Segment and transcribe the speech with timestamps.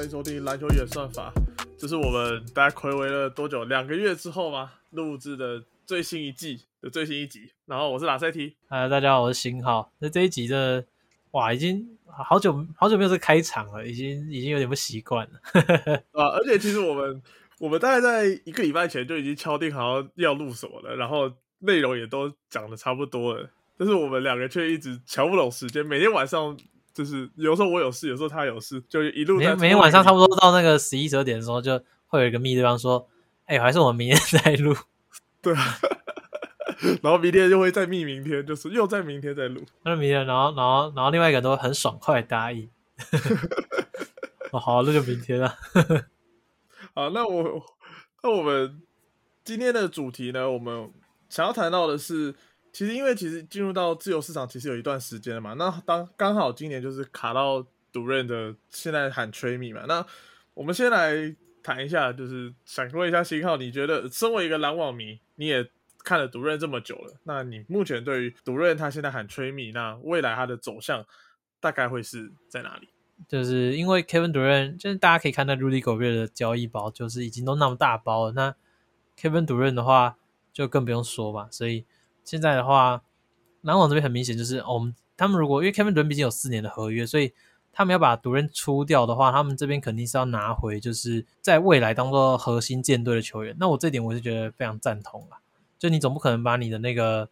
[0.00, 1.30] 欢迎收听篮球演算法。
[1.76, 3.64] 这是我们大概暌违了多久？
[3.64, 4.72] 两个月之后吗？
[4.92, 7.52] 录制的最新一季的最新一集。
[7.66, 9.92] 然后我是拉塞提，呃，大家好，我是新浩。
[9.98, 10.82] 那这一集的
[11.32, 15.38] 哇，已经好久好久没有这开场了，已经已经有点不习惯了。
[16.18, 17.22] 啊，而且其实我们
[17.58, 26.56] 我们大概在一个礼拜前就已经敲定好要录什么了，然后内容也都讲的差不多了，但是我们两个却一直瞧不拢时间，每天晚上。
[27.00, 33.08] 就是有时候我有事，有时候他有事，就一路每每天晚上差不多到那个十一十二点的时候，就会有一个密对方说
[33.46, 34.76] ：“哎，还是我们明天再录。
[35.40, 35.78] ”对啊，
[37.00, 39.62] 然后明天就会再密，明天就是又在明天再录。
[39.82, 42.68] 那明天，然后然后然后另外一个都很爽快答应。
[44.52, 45.56] 哦，好，那就明天了。
[46.94, 47.62] 好，那我
[48.22, 48.82] 那我们
[49.42, 50.50] 今天的主题呢？
[50.50, 50.92] 我们
[51.30, 52.34] 想要谈到的是。
[52.72, 59.84] 其实，因为其实进入到自由市场其实有一段时间了嘛，那当刚好今年就是卡到独任的，现在喊吹米嘛。
[59.88, 60.06] 那
[60.54, 65.68] 我们先来谈一下，就是想问一下新浩，你觉得身为一个篮网迷，你也
[66.04, 71.04] 看了独任这么久了，那你目前对于独任他现在喊吹米，那未来他的走向
[71.58, 72.88] 大概会是在哪里？
[73.26, 78.54] 就是因为 Kevin Durant，就是大家可以看到 Rudy Gobert 的交易包，就是已经都那么大包了，那
[79.18, 80.16] Kevin 独任的话
[80.52, 81.84] 就更不用说嘛，所以。
[82.30, 83.02] 现在的话，
[83.62, 87.32] 篮网这边很明显就是，我们他们如果因为 Kevin 毕竟有四年的合约，所以
[87.72, 93.56] 他们要把独人出掉的话，他们这边肯定是要拿回，就是在未来当做核心舰队的球员。
[93.58, 95.40] 那我这点我是觉得非常赞同啦。
[95.76, 97.28] 就你总不可能把你的那个，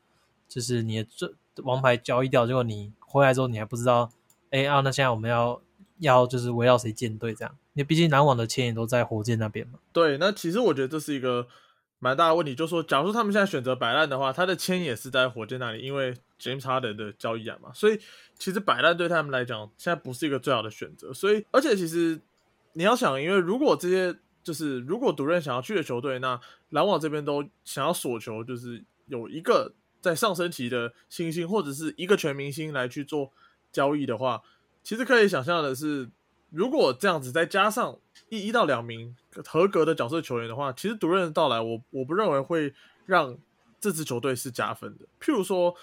[0.48, 4.10] 就是你的这王牌交易掉，结果你回来之后你还不知道，
[4.50, 5.62] 哎啊，那现在我们要
[6.00, 7.54] 要就是围绕谁建队这样？
[7.74, 9.78] 因为毕竟篮网的钱也都在火箭那边嘛。
[9.92, 11.46] 对，那其实我觉得这是一个。
[12.00, 17.98] 蛮大的问题，就是说，假如说他们现在选择摆烂的话，他的签也是在火箭那里，因为 James Harden 的交易案嘛，所以
[18.38, 21.12] 其实摆烂对他们来讲，现在不是一个最好的选择。
[21.12, 22.20] 所以，而且其实
[22.74, 26.40] 你要想，因为如果这些就是如果独任想要去的球队，那
[26.70, 33.32] 篮网这边都想要索求，就是有一个在上升期的新星或者是一个全明星来去做
[33.72, 34.40] 交易的话，
[34.84, 36.08] 其实可以想象的是。
[36.50, 37.98] 如果这样子再加上
[38.30, 39.14] 一一到两名
[39.46, 42.72] 合格的角色球员的话，其实独任的到来，我我不认为会
[43.04, 43.36] 让
[43.78, 45.04] 这支球队是加分的。
[45.20, 45.74] 譬如说，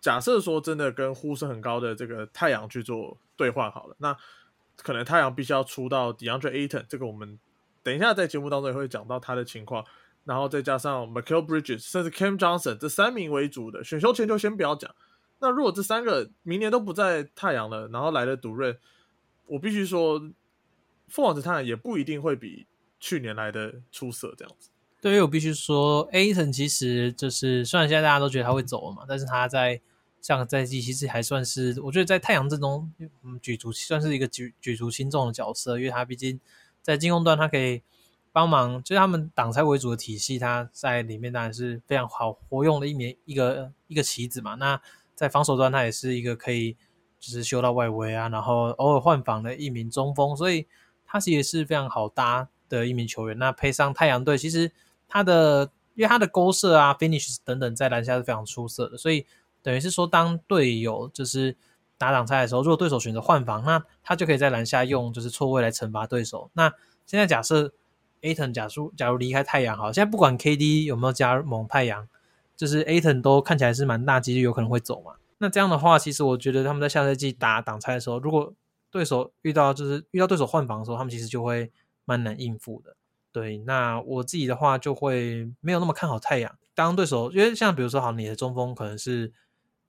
[0.00, 4.16] 假设说真的跟呼声很高的这个太阳去做兑换好了，那
[4.76, 7.38] 可能太阳必须要出到 DeAndre Ayton，这个我们
[7.82, 9.84] 等一下在节目当中也会讲到他的情况，
[10.24, 14.94] 然后再加上 Michael Bridges 甚至 Cam Johnson 这三名为主的选秀前就先不要讲。
[15.40, 18.78] 那如果这三个明年都不在太阳了，然后来了独任。
[19.46, 20.18] 我必须说，
[21.08, 22.66] 凤凰之探也不一定会比
[22.98, 24.34] 去年来的出色。
[24.36, 24.70] 这样子，
[25.00, 29.80] 对于我必须说，Aton 其实就是虽然现在大家都觉得他会走了嘛，但是他在
[30.20, 32.92] 上个赛季其实还算是，我觉得在太阳阵中，
[33.22, 36.40] 嗯，举足算是一个举举足轻重的角色，因为他毕竟
[36.82, 37.82] 在进攻端，他可以
[38.32, 44.56] 帮忙，就是他们挡拆为主的体系，他在里面当然是非常好活用的一枚一个一个棋子嘛。
[44.56, 44.80] 那
[45.14, 46.76] 在防守端，他也是一个可以。
[47.26, 50.64] 就是修到外围啊，然后偶尔换防的一名中锋，所以
[51.04, 53.36] 他其实是非常好搭的一名球员。
[53.36, 54.70] 那配上太阳队，其实
[55.08, 58.96] 他的因为他的勾射啊、finish 等等，在篮下是非常出色的。
[58.96, 59.26] 所以
[59.60, 61.56] 等于是说，当队友就是
[61.98, 66.48] 打挡拆的时候，如果对手选择换防，那他就可以在篮下用就是错位来惩罚对手。
[66.52, 66.72] 那
[67.06, 67.72] 现在假设
[68.22, 72.08] Aton 假如假如离开太阳，好，现在不管 KD 有没有加盟太阳，
[72.56, 75.14] 就是 Aton 都看起来是蛮大几率有可能会走嘛。
[75.38, 78.54] 那这样的话，其实我觉得他们在下赛季打挡拆的时候，如果
[78.90, 81.70] 对手遇到就是遇到对手换防的时候，他们其实就会
[82.06, 82.96] 蛮难应付的。
[83.32, 86.56] 对，那我自己的话就会没有那么看好太阳。
[86.74, 89.30] 当对手因为像比如说，好，你的中锋可能是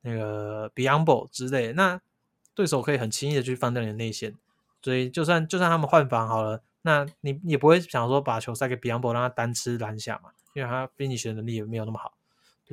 [0.01, 2.01] 那个 Beyond 之类，那
[2.53, 4.35] 对手可以很轻易的去放掉你的内线，
[4.81, 12.11] 所以就算就算他们换防好了，那你也不会想说把球塞给 Beyond 让他单吃篮下嘛，因为他 finish 的能力也没有那么好。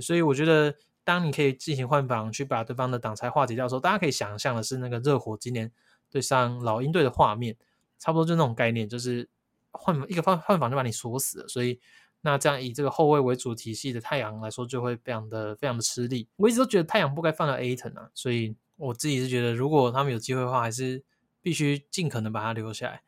[0.01, 0.75] 所以我觉得。
[1.05, 5.71] 当你可以进行换防，去把对方的挡拆化解掉的时候，大家可以想象的是那个热火今年
[6.11, 7.57] 对上老鹰队的画面，
[7.99, 9.29] 差不多就那种概念，就是
[9.71, 11.49] 换一个换换防就把你锁死了。
[11.49, 11.79] 所以，
[12.23, 16.27] 那这样以这个后卫为主体系的太阳来说，就会非常的非常的吃力。
[16.37, 21.05] 我一直都觉得太阳不该放到 Aton 啊，所以我自己是觉得，如果他们有机会的话，还是
[21.43, 23.03] 必须尽可能把他留下来，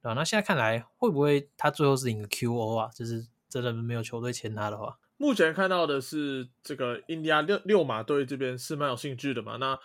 [0.00, 0.14] 对吧？
[0.14, 2.88] 那现在看来，会不会他最后是赢个 QO 啊？
[2.94, 4.98] 就是真的没有球队签他的话。
[5.22, 9.56] 目前看到的是，这个印第安六六马队这边是蛮有兴趣的嘛？
[9.58, 9.78] 那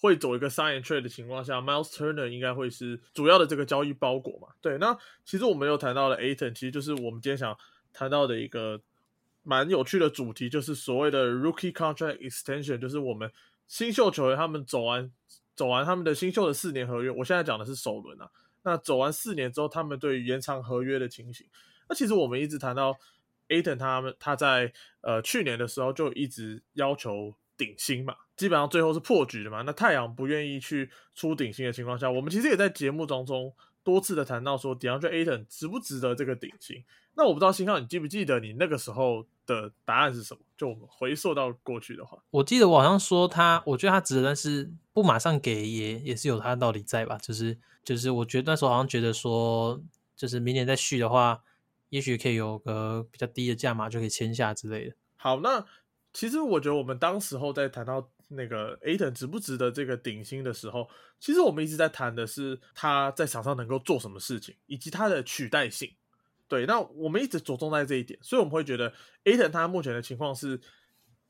[0.00, 4.48] 会走一个 sign trade 的情况下，Miles Turner 应该会是主要的这个交易包裹嘛？
[4.60, 7.56] 对，那其实我们有谈到了 Aton，其实就是我们今天想
[7.92, 8.80] 谈到的一个
[9.44, 13.30] 蛮有趣的主题，就是所谓的 rookie contract extension，就是我们
[13.68, 15.08] 新秀球员他们走完
[15.54, 18.28] 走完他们的新秀的四年合约，我现在讲的是首轮啊。
[18.64, 21.46] 那走完四年之后，他们对于延长合约的情形。
[21.88, 22.92] 那其实我们一直谈到
[23.50, 29.60] Aton 他们他在呃去年的时候就一直要求顶薪嘛，基本上最后是破局的嘛。
[29.62, 33.52] 那太阳不愿意去出顶薪的情况下，我们其实也在节目当中
[33.82, 36.82] 多次的谈到说，DeAndre Aton 值不值得这个顶薪？
[37.14, 40.40] 那我不知道新浩，你记不记得你那个时候的答案是什么？
[40.56, 47.18] 就我们回溯到过去的话，我记得我好像说他，我觉得他值得，但是不马上给也也是有他的道理在吧？
[47.18, 49.82] 就是就是我觉得那时候好像觉得说，
[50.16, 51.42] 就是明年再续的话。
[51.90, 54.94] 也许可以有个比较低的价码就可以签下之类的。
[55.16, 55.64] 好，那
[56.12, 60.88] 其实我觉得我们当时候在谈到那个 Aton 值不值得这个顶薪的时候，
[61.18, 65.92] 其实我们一直在谈的是他在场上能够做什么事情，以及他的取代性。
[66.48, 68.92] 对，那我们一直着重在这一点，所以我们会觉得
[69.24, 70.60] Aton 他目前的情况是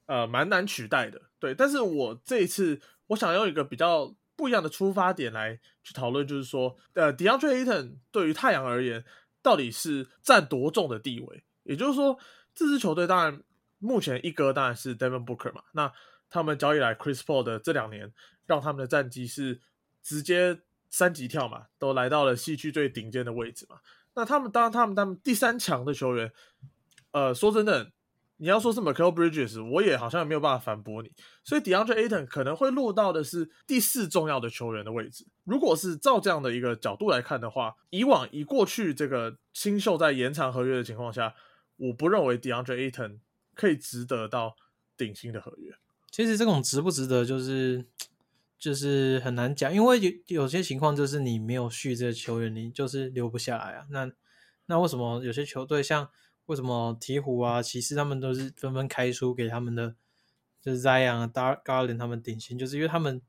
[0.07, 1.21] 呃蛮难取代的。
[1.39, 9.05] 对，但是我这一次我想用一个比较不一样的出发点来去讨论，就是说，呃，DeAndre Aton 对于太阳而言。
[9.43, 11.45] 到底是占多重的地位？
[11.63, 12.19] 也就是说，
[12.55, 13.43] 这支球队当然
[13.79, 15.63] 目前一哥当然是 Devin Booker 嘛。
[15.73, 15.93] 那
[16.29, 18.13] 他们交易来 Chris Paul 的这两年，
[18.47, 19.61] 让他们的战绩是
[20.03, 23.81] 直接三级跳嘛，都来到了西区最顶尖的位置嘛。
[24.15, 26.33] 那他们当他们他们第三强的球员，
[27.13, 27.93] 呃，说真的。
[28.43, 31.13] 你要说是 Michael Bridges，我也好像没有办法反驳你。
[31.45, 35.27] 所以 DeAndre Ayton 可能会落到的是第四重要的球员的位置。
[35.45, 41.35] 如果是照这样的一个角度来看的话，以往以过去这个新秀在延长合约的情况下，
[41.77, 43.19] 我不认为 DeAndre Ayton
[43.55, 44.57] 可以值得到
[44.97, 45.75] 顶薪的合约。
[46.11, 47.85] 其实这种值不值得，就是
[48.59, 53.85] 就是很难讲，因为有有些情况就是你没有续这个球员，你就是留不下来啊。
[53.91, 54.11] 那
[54.65, 56.09] 那为什么有些球队像？
[56.51, 59.95] 为什么鹈鹕啊、骑士他们都是纷纷开出给他们的，
[60.61, 63.23] 就是 Zion、啊 Dar Garland 他们顶薪，就是因为他们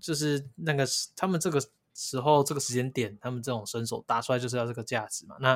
[0.00, 1.62] 就是那个他们这个
[1.92, 5.36] 时候这个时间点，他们这种身手打出来就是要这个价值嘛。
[5.38, 5.54] 那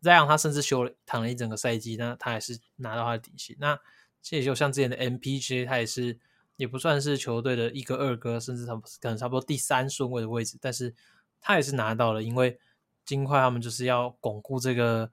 [0.00, 3.56] Zion 他甚至休了躺了一整个赛季，那他还是拿到他的底薪。
[3.58, 3.76] 那
[4.22, 6.16] 其实就像之前的 MPG，他也是
[6.54, 10.94] 也不算是球队的一哥、二哥，甚至他可能差不多第三顺位的位置，但是
[11.40, 12.56] 他也是拿到了，因为
[13.04, 15.10] 金块他们就是要巩固这个。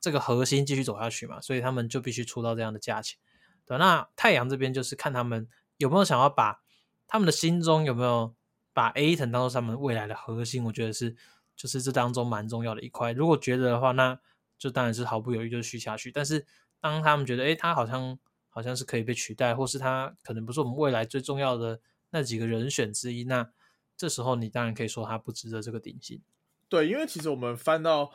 [0.00, 3.18] 这个核心继续走下去嘛，所以他们就必须出到这样的价钱。
[3.66, 6.62] 对，那太阳这边就是看他们有没有想要把
[7.06, 8.34] 他们的心中有没有
[8.72, 11.16] 把 A 腾当做他们未来的核心，我觉得是
[11.56, 13.12] 就是这当中蛮重要的一块。
[13.12, 14.18] 如果觉得的话，那
[14.56, 16.12] 就当然是毫不犹豫就续下去。
[16.12, 16.46] 但是
[16.80, 18.18] 当他们觉得哎，他好像
[18.48, 21.80] 好像是可以被取代，或是他可能不是我们未来最重要的
[22.10, 23.50] 那几个人选之一，那
[23.96, 26.22] 这时候你当然可以说他不值得这个顶薪。
[26.68, 28.12] 对，因为其实我们翻到。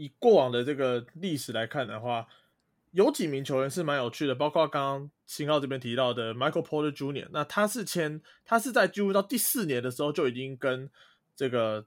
[0.00, 2.26] 以过往的这个历史来看的话，
[2.92, 10.88] 有几名球员是蛮有趣的，包括刚刚新浩这边提到的 Michael Porter Jr.，那他是签，他是在进入到第四年的时候就已经跟
[11.36, 11.84] 这个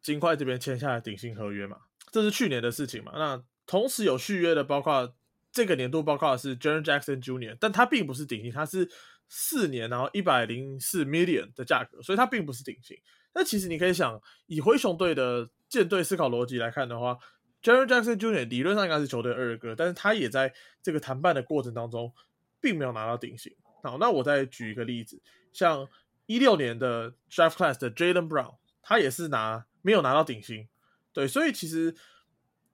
[0.00, 1.76] 金块这边签下了顶薪合约嘛，
[2.10, 3.12] 这是去年的事情嘛。
[3.14, 5.14] 那同时有续约的，包括
[5.52, 8.90] 这个年度包括是 Jaren Jackson Jr.，但他并不是顶薪，他是
[9.28, 12.98] 四年然后一百零四 million 的价格，所以他并不是顶薪。
[13.34, 17.16] 那其实你可以想，以灰熊队的舰队思考逻辑来看的话。
[17.62, 18.48] Jaren Jackson Jr.
[18.48, 22.12] 理论上应该是球队二哥，但是他也在这个谈判的过程当中，
[22.60, 23.54] 并没有拿到顶薪。
[23.82, 25.88] 好，那我再举一个例子，像
[26.26, 30.66] 一六年的 Draft Class 的 Jalen Brown，他也是拿没有拿到顶薪。
[31.12, 31.94] 对，所以其实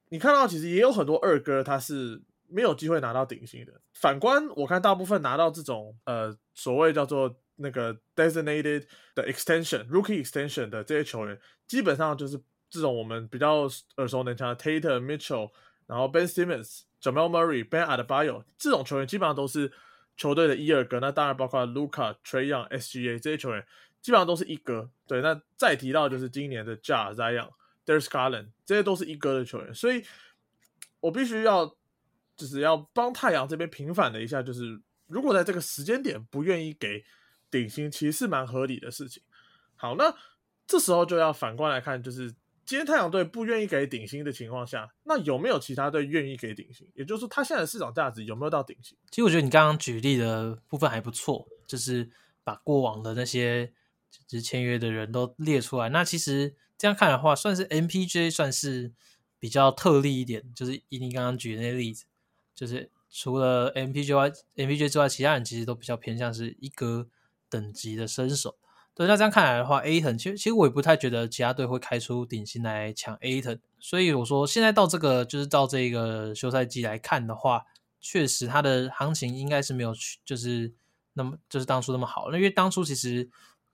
[0.08, 3.80] 你看到其实也有很多二哥他是没有机会拿到顶薪的。
[3.92, 12.40] 反观我看大部分拿到这种呃所谓叫做那个 Designated 的 Extension Rookie Extension 的这些球员，基本上就是。
[12.70, 15.50] 这种我们比较耳熟能详的 Tatum Mitchell，
[15.86, 19.72] 然后 Ben Simmons、Jamal Murray、Ben Adebayo 这种球员，基本上都是
[20.16, 21.00] 球队的一二哥。
[21.00, 23.66] 那当然包括 Luca、Treyon、SGA 这些球员，
[24.02, 24.90] 基本上都是一哥。
[25.06, 27.50] 对，那再提到就是今年的 Ja Zion、
[27.86, 29.72] Darius Garland，这些都是一哥的球员。
[29.72, 30.04] 所以
[31.00, 31.74] 我必须要
[32.36, 37.02] 就是要帮太阳这边平反了一下，就是如果在这个时间点不愿意给
[37.50, 39.22] 顶薪，其实是蛮合理的事情。
[39.76, 40.14] 好，那
[40.66, 42.34] 这时候就要反观来看，就是。
[42.68, 46.86] 今天太阳队不愿意给顶薪的情况下，那有没有其他队愿意给顶薪？
[46.94, 48.94] 也就是说，他现在的市场价值有没有到顶薪？
[49.10, 52.10] 其实我觉得你刚刚举例的部分还不错，就是
[52.44, 53.68] 把过往的那些
[54.10, 55.88] 就是签约的人都列出来。
[55.88, 58.92] 那其实这样看的话，算是 MPJ 算是
[59.38, 60.52] 比较特例一点。
[60.54, 62.04] 就是以你刚刚举的那例子，
[62.54, 67.08] 就是除了 MPJ 外，MPJ 之外，其他人其实都比较偏向是一个
[67.48, 68.58] 等级的身手。
[68.98, 77.64] 对，那这样看来的话，A 腾其实其实我也不太觉得其他队会开出顶薪来抢 A 腾，所以我说现在到这个就是到这个休赛季来看的话，
[78.00, 80.74] 确实它的行情应该是没有去就是
[81.12, 83.30] 那么就是当初那么好，那因为当初其实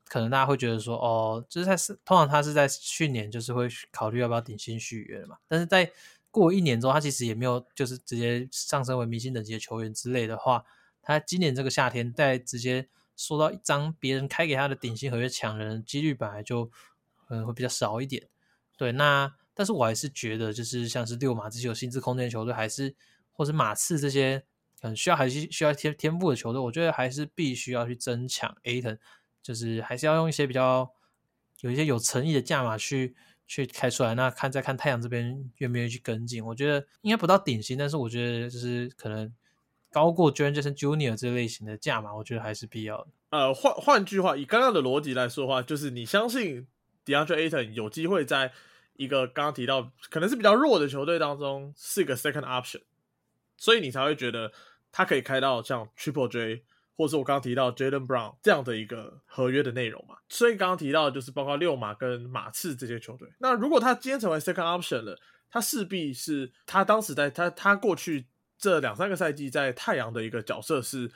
[0.06, 5.90] 可能大家会觉得说，哦，就是他是通常他是在去年就是会考虑要不要顶薪续约嘛，但是在
[6.30, 10.64] 过一年之后，他其实也没有就是直接上升为明星等级的球员之类的话，
[11.00, 16.70] 他今年这个夏天在直接收到一张别人开给他的顶薪合约抢人几率本来就
[17.28, 18.28] 嗯会比较少一点。
[18.76, 22.94] 对，那但是我还是觉得，就是像是六马这些有薪资空间球队，还是
[23.32, 24.44] 或者马刺这些
[24.80, 28.98] 很需要还是需要天天赋的球队，我觉得还是必须要去争抢 A 腾，
[29.42, 30.92] 就是还是要用一些比较
[31.60, 33.14] 有一些有诚意的价码去
[33.46, 34.16] 去开出来。
[34.16, 39.32] 那看再看太阳这边愿不愿意去跟进，我觉得应该不到顶薪，但是我觉得就是可能
[39.94, 43.06] 高过 j o r d a n Junior 这类型的价码，我觉得还是必要的。
[43.30, 46.66] 呃，换换句话，以刚刚的逻辑来说的话，就是你相信。
[47.06, 48.50] DeAndre Ayton 有机会在
[48.94, 52.80] 一个刚刚提到可能是比较弱的球队当中是一个 second option，
[53.58, 54.50] 所以你才会觉得
[54.90, 56.64] 他可以开到像 Triple J，
[56.96, 60.16] 或者是我刚刚提到 Jalen Brown 这样的一个合约的内容嘛。
[60.30, 63.28] 所以刚刚提到就是包括六马跟马刺这些球队。
[63.38, 65.20] 那如果他今天成为 second option 了，
[65.50, 68.28] 他势必是他当时在他他过去
[68.64, 71.10] 这两三个赛季在太阳的一个角色是。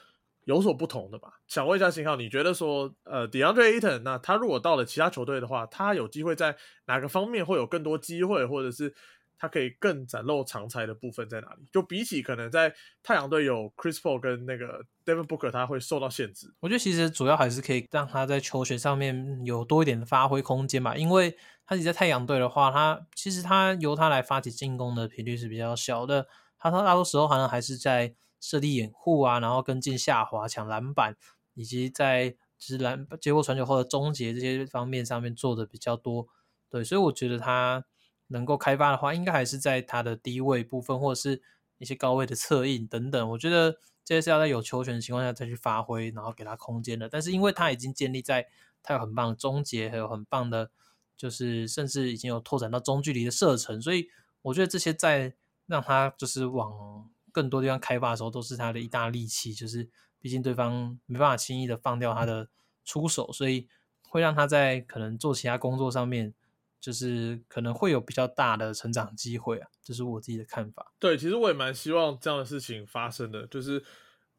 [0.44, 1.28] 有所不同的吧？
[1.46, 8.94] 想问一下信浩，你觉得说，呃，DeAndre Ayton，那他如果到了其他球队的话，他有机会在哪个方面会有更多机会，或者是
[9.36, 11.66] 他可以更展露长才的部分在哪里？
[11.70, 16.50] 就比起可能在太阳队有 Chris Paul 跟那个 Devin Booker，他会受到限制。
[16.60, 21.36] 我觉得其实主要还是可以让他在球权上面有多一点的发挥空间吧，因为
[21.66, 26.26] 他你在太阳队的话，他其实他由他来发起进攻的频率是比较小的，
[26.58, 28.14] 他他大多时候好像还是在。
[28.40, 31.16] 设立掩护啊，然后跟进下滑、抢篮板，
[31.54, 36.28] 以及在就是篮接过传球后的终结这些方面上面做的比较多。
[36.70, 37.84] 对，所以我觉得他
[38.28, 41.42] 能够开发的话，应该还是在他的低位部分，或者是
[41.78, 43.30] 一些高位的策应等等。
[43.30, 43.72] 我觉得
[44.04, 47.08] 这些是要在有球权的情况下再去发挥，然后给他空间的。
[47.08, 48.46] 但是因为他已经建立在
[48.84, 50.70] 他有很棒的终结，还有很棒的，
[51.16, 54.06] 就是甚至已经有拓展到中距离的射程，所以
[54.42, 55.34] 我觉得这些在
[55.68, 57.08] 让他就是往。
[57.30, 62.48] 更多地方开发的时候，都是他的一大利器，就是毕竟对方没办法轻易的放掉他的
[62.84, 63.68] 出手，所以
[64.08, 66.34] 会让他在可能做其他工作上面，
[66.80, 70.92] 就是可能会有比较大的成长机会啊，这是我自己的看法。
[70.98, 73.84] 对，其实我也蛮希望这样的事情发生的，就是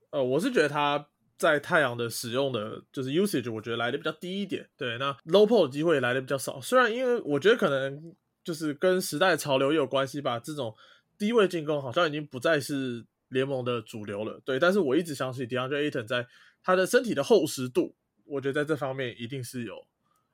[0.10, 1.08] 呃，我是觉得他
[1.38, 4.68] 在太阳的使用的就是 usage，我觉得来的比较低一点。
[4.76, 10.76] 对，那 low p o 的机会来的比较少，虽然因为我觉得可能就是跟时代潮流也有关系吧，这种。
[11.20, 14.58] 低位进攻好像已经不再是联盟的主流了，对。
[14.58, 16.26] 但是我一直相信 DeAndre Ayton 在
[16.64, 17.94] 他的身体的厚实度，
[18.26, 19.86] 我觉得在这方面一定是有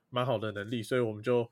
[0.08, 1.50] 蛮好的能力，所以我们就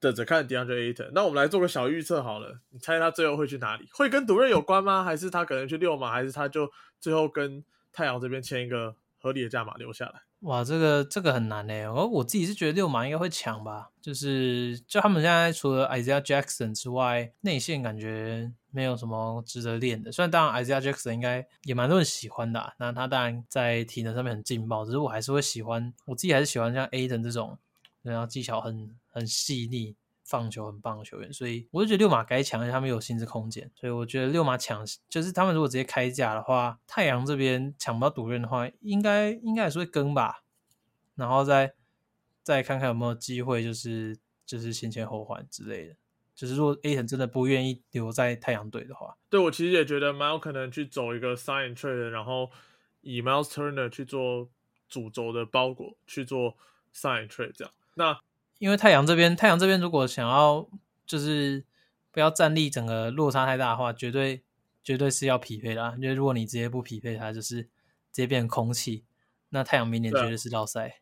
[0.00, 1.12] 等着看 DeAndre Ayton。
[1.14, 3.88] 那我们来做个小预测好了，你猜他最后会去哪里？
[3.92, 5.04] 会跟独任有关吗？
[5.04, 6.10] 还是他可能去六马？
[6.10, 10.22] 还是他就最后跟太阳这边签一个合理的价码留下来？
[10.40, 20.12] 哇，这个这个很难诶，我我自己是觉得六马应该会抢吧，就是就他们现在除了 Isaiah Jackson 之外，内线感觉没有什么值得练的。
[20.12, 27.58] 虽然当然 Isaiah Jackson 应该也蛮多人喜欢的，那他当然在体能上面很劲爆，只是我还是会喜欢，我自己还是喜欢像 A 等这种，
[28.02, 29.96] 然后技巧很很细腻。
[30.26, 40.42] 放球很棒的球员，所以我就觉得六马该抢，他们有薪资空间，所以我觉得六马抢就是他们如果直接开价的话，太阳这边抢不到赌任的话，应该应该也是会跟吧，
[41.14, 41.74] 然后再
[42.42, 45.96] 再看看有没有机会，就是就是先签后换之类的，
[46.34, 52.50] 就是如果 A 腾真的不愿意留在太阳队的话，对我其实也觉得蛮有可能去走一个 sign trade，然后
[53.00, 54.48] 以 Miles Turner 去做
[54.88, 56.56] 主轴的包裹去做
[56.92, 58.20] sign trade 这样，那。
[58.58, 60.68] 因为太阳这边，太阳这边如果想要
[61.04, 61.64] 就是
[62.10, 64.42] 不要战力整个落差太大的话，绝对
[64.82, 65.94] 绝对是要匹配的。
[66.00, 67.68] 因为如果你直接不匹配，它就是直
[68.12, 69.04] 接变成空气。
[69.50, 71.00] 那太阳明年绝对是绕赛。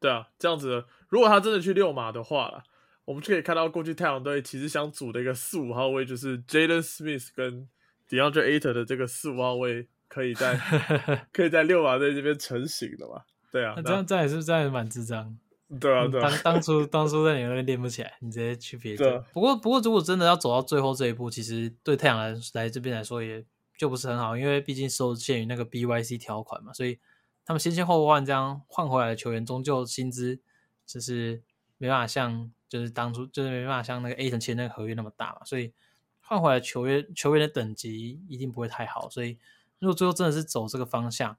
[0.00, 2.62] 对啊，这样子，如果他真的去六马的话了，
[3.04, 7.68] 我们就可以看到过去太阳队其实想组的一个四五号位，就是 Jaden Smith 跟
[8.08, 10.56] DeAndre Ayton 的这个四五号位，可以在
[11.32, 13.22] 可以在六马队这边成型的嘛？
[13.50, 15.36] 对啊，那这样这样也是这样也蛮智障。
[15.80, 16.30] 对啊，对啊。
[16.30, 19.18] 当当初当初在你那边练不起来，你直接去别的。
[19.32, 23.44] 不过不过，如果真的要走到最后这一步，其实对太阳来来这边来说也
[23.76, 26.98] 就不是很好，因为毕竟受限于那个 BYC 条款嘛，所以
[27.44, 30.40] 他们先先后后换这样换回来的球员，终究薪资
[30.86, 31.42] 就是
[31.76, 35.72] 没办法像就是当初就是没办法像那个 A 层签那个合约那么大嘛，所以
[36.20, 39.38] 换回来球员球员的等级一定不会太好，所以
[39.78, 41.36] 如果最后真的是走这个方向。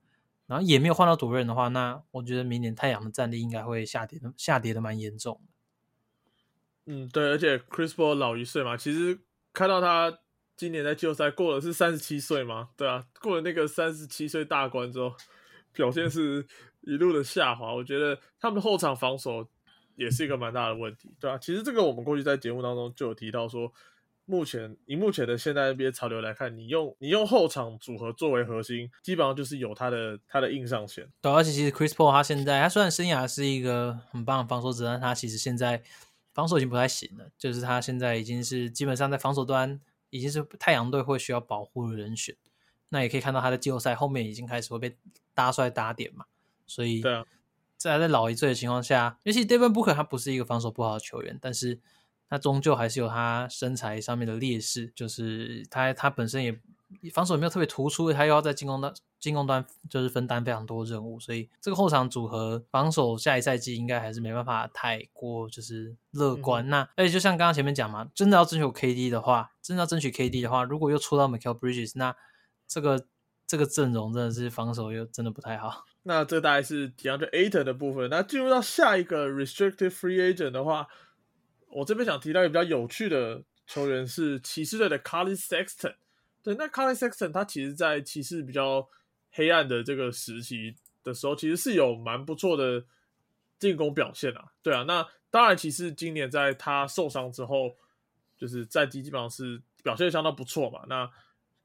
[0.49, 6.91] 然后也没有换到主任的话，那我觉得明年太阳的战力应该会下跌的，下跌的蛮严重的。
[6.91, 9.19] 嗯，对，而且 Chris p r 老一岁嘛，其实
[9.53, 10.17] 看到他
[10.57, 15.13] 今年在季后赛过的是三十七岁嘛，对啊，过了那个三十七岁大关之后，
[15.71, 16.47] 表现是
[16.81, 19.47] 一路的下滑，我觉得他们的后场防守
[19.95, 23.71] 也是一个蛮大的问题，对啊，其实这个我们过去在节目当中就有提到说，
[24.29, 31.11] 目前以目前的现代 NBA 潮流来看，你用你用后场组合作为核心，基本上就是有他的他的硬上限。
[31.19, 35.81] 对，而且其实 Chris Paul 他现在他虽然生涯是一个很棒的防守者，但他其实现在
[36.31, 39.81] 防守已经不太行了，就是他现在已经是基本上在防守端
[40.11, 42.35] 已经是太阳队会需要保护的人选。
[42.89, 44.95] 那也可以看到他的季后赛后面已经开始会被
[45.33, 46.25] 搭出来打点嘛，
[46.67, 47.25] 所以对啊，
[47.77, 51.79] 在在老一岁的情况下，尤其 Devin Booker 他不是一个防守不好的球员，但是
[52.29, 56.59] 他终究还是有他身材上面的劣势，就是他他本身也
[57.13, 66.67] 防守也没有特别突出，他又要在进攻端进攻端就是分担非常多任务，所以这个后场组合防守下一赛季应该还是没办法太过就是乐观。
[66.69, 72.15] 那而且就像刚刚前面讲嘛，真的要争取 KD 的话，真的要争取 KD 的话，如果又出到 Michael Bridges，那
[72.67, 73.05] 这个
[73.45, 75.85] 这个阵容真的是防守又真的不太好。
[76.03, 78.09] 那这大概是 DeAndre Ayton 的部分。
[78.09, 80.87] 那进入到下一个 Restricted Free Agent 的话，
[81.69, 85.95] 我这边想提到一个比较有趣的球员是骑士队的 Carly Sexton。
[86.41, 88.87] 对，那 Carly Sexton 他其实在骑士比较
[89.31, 92.83] 黑暗的这个时期的时候，其实是有蛮不错的
[93.59, 94.51] 进攻表现啊。
[94.63, 97.75] 对啊，那当然骑士今年在他受伤之后，
[98.37, 100.83] 就是在基基本上是表现相当不错嘛。
[100.87, 101.09] 那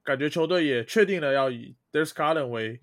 [0.02, 2.80] 感觉球队也确定了要以 Darius Garland 为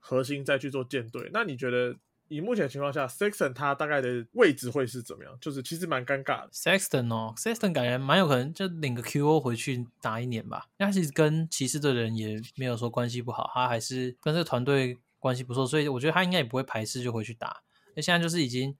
[0.00, 1.30] 核心再去做舰队。
[1.32, 1.96] 那你觉得
[2.28, 5.38] 以目前情况下，Sexton 他大概的位置会是怎么样？
[5.40, 6.50] 就是其实蛮尴尬的。
[6.52, 10.66] Sexton 哦，Sexton 感觉蛮有可能就领个 QO 回去打一年吧。
[10.78, 17.62] 那其实跟骑士的人也没有说关系不好，他还是跟这个团队关系不错，所以我觉得他应该也不会排斥就回去打。
[17.94, 18.76] 那现在就是已经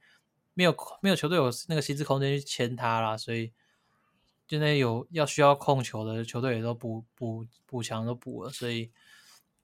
[0.54, 3.52] 没有没有球队有那个薪资空间去签他啦，所以。
[4.46, 8.90] 就那有要需要控球的球队也都补补补强都补了，所以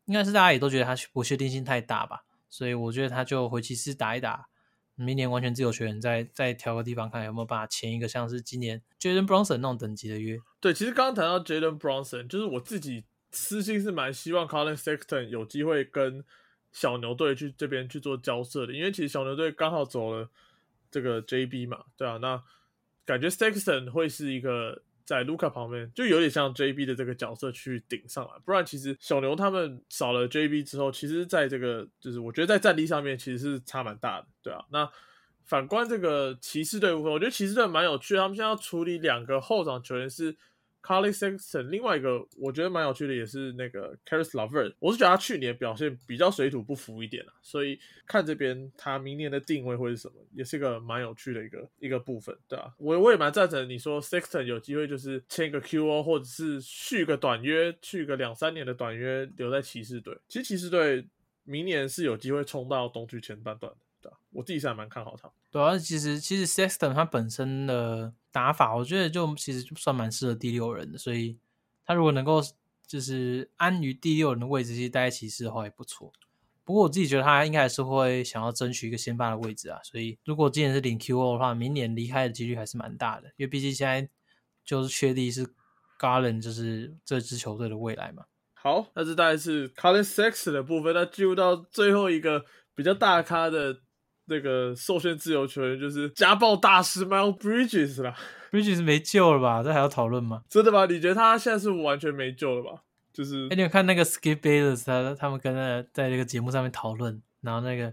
[0.06, 4.48] 应该是大家也都觉得他不确定性太大吧，所以我觉得他就回骑士打一打，
[4.96, 10.36] 明年完全自由球员，再再挑个地方看有没有办法签一个像是今年 Jalen Bronson 那种等级的约。
[10.60, 16.24] 对，其实刚刚谈到 Jalen Bronson，就是我自己私心是蛮希望 Colin Sexton 有机会跟
[16.72, 20.28] 小牛队去这边去做交涉的，因为其实小牛队刚好走了
[20.90, 22.42] 这个 JB 嘛，对啊，那。
[23.06, 28.30] 感觉 Sexton 会是一个在卢卡旁边，就有点像 JB 的这个角色去顶上来。
[28.44, 34.64] 不然，其实小牛他们少了 JB 之后，其实在这个就是我觉得在战力上面其实是差蛮大的，对啊。
[34.70, 34.88] 那
[35.44, 40.36] 反观这个骑士队部分，我觉得骑士队蛮有趣，他们现在要处理两个后场球员是。
[40.82, 61.06] Carly Sexton，另外一个我觉得蛮有趣的也是那个 Caris LeVert，我是觉得他去年表现比较水土不服一点啊，所以看这边他明年的定位会是什么，也是一个蛮有趣的一个一个部分，对啊，我我也蛮赞成你说 Sexton 有机会就是签个 QO，或者是续个短约，续个两三年的短约留在骑士队，其实骑士队
[61.44, 63.78] 明年是有机会冲到东区前半段的。
[64.02, 65.30] 对，我自己是还蛮看好他。
[65.50, 71.38] 对啊，其实其实 Sexton 他本身的打法，我觉得就其实就算蛮适合第六人的，所以
[71.84, 72.40] 他如果能够
[72.86, 76.12] 就是安于第六人的位置，其实待在骑士的话也不错。
[76.62, 84.08] 不过我自己觉得他应该还是会想要争取一个先发的位置啊，所以如果今年是领 QO 的话，明年离开的几率还是蛮大的，因为毕竟现在
[84.64, 85.44] 就是确立是
[85.98, 88.26] Garland 就是这支球队的未来嘛。
[88.54, 92.44] 好，那这大概是 Colin Sex 的部分，那进入到最后一个
[92.76, 93.80] 比较大咖的。
[94.30, 98.16] 那个受限自由球员就是家暴大师 Miles Bridges 啦
[98.52, 99.60] ，Bridges 没救了吧？
[99.62, 100.44] 这还要讨论吗？
[100.48, 100.86] 真的吗？
[100.86, 102.82] 你觉得他现在是完全没救了吧？
[103.12, 107.92] 就是，哎，你有看那个 Skip Bayless 他他们跟那在那个节目上面讨论，然后那个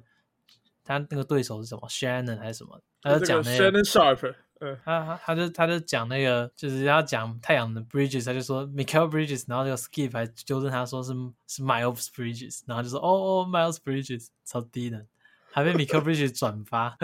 [0.83, 2.79] 他那个对手是什么 Shannon 还是什么？
[3.01, 11.13] 他就讲那个 Shannon Sharp，嗯，他他他就他就讲那个就是要讲太阳的 Bridges，他就说 Michael Bridges，然后这个 Skip 还纠正他说是
[11.47, 15.03] 是 Miles Bridges，然后就说哦哦 Miles Bridges 超低的。
[15.51, 16.97] 还被米克布里奇转发，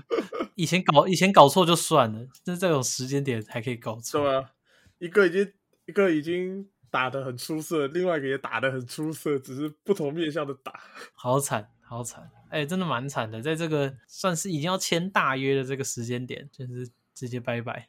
[0.54, 4.22] 以前搞以前搞错就算了，但是这种时间点还可以搞错。
[4.22, 4.50] 对啊，
[4.98, 5.52] 一个已经
[5.86, 10.80] 一个已经打的很出色，另外一个也打的很出色，只是不同面向的打。
[11.12, 17.88] 好惨，好惨，哎，真的蛮惨的，在这个算是已经要签大约的这个时间点，就是直接拜拜。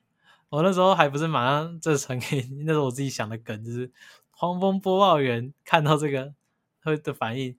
[0.49, 3.91] 我那时候还不是马上这传给，那是我自己想的梗，就是
[4.31, 6.33] 黄蜂播报员看到这个
[6.81, 7.57] 会的反应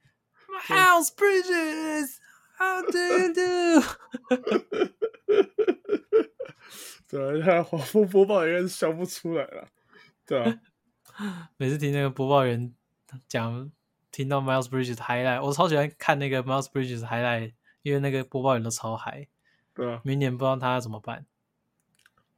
[0.67, 2.17] ，House Bridges。
[2.61, 3.81] How do you do？
[7.09, 9.67] 对啊，黄蜂播报员是笑不出来了。
[10.27, 10.61] 对啊，
[11.57, 12.75] 每次听那个播报员
[13.27, 13.73] 讲，
[14.13, 19.27] 听到 Miles Bridges highlight，我超喜欢看那个 Miles Bridges highlight，因为那个播报员都超嗨。
[19.73, 21.25] 对啊，明年不知道他要怎么办。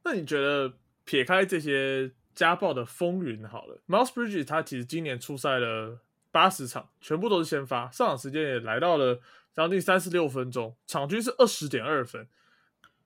[0.05, 5.99] 那你觉得撇开这些家暴的风云好了，Miles Bridges 他其实今年出赛了
[6.31, 9.19] 八十场，全部都是先发，上场时间也来到了。
[9.53, 12.27] 将近三十六分钟，场均是二十点二分。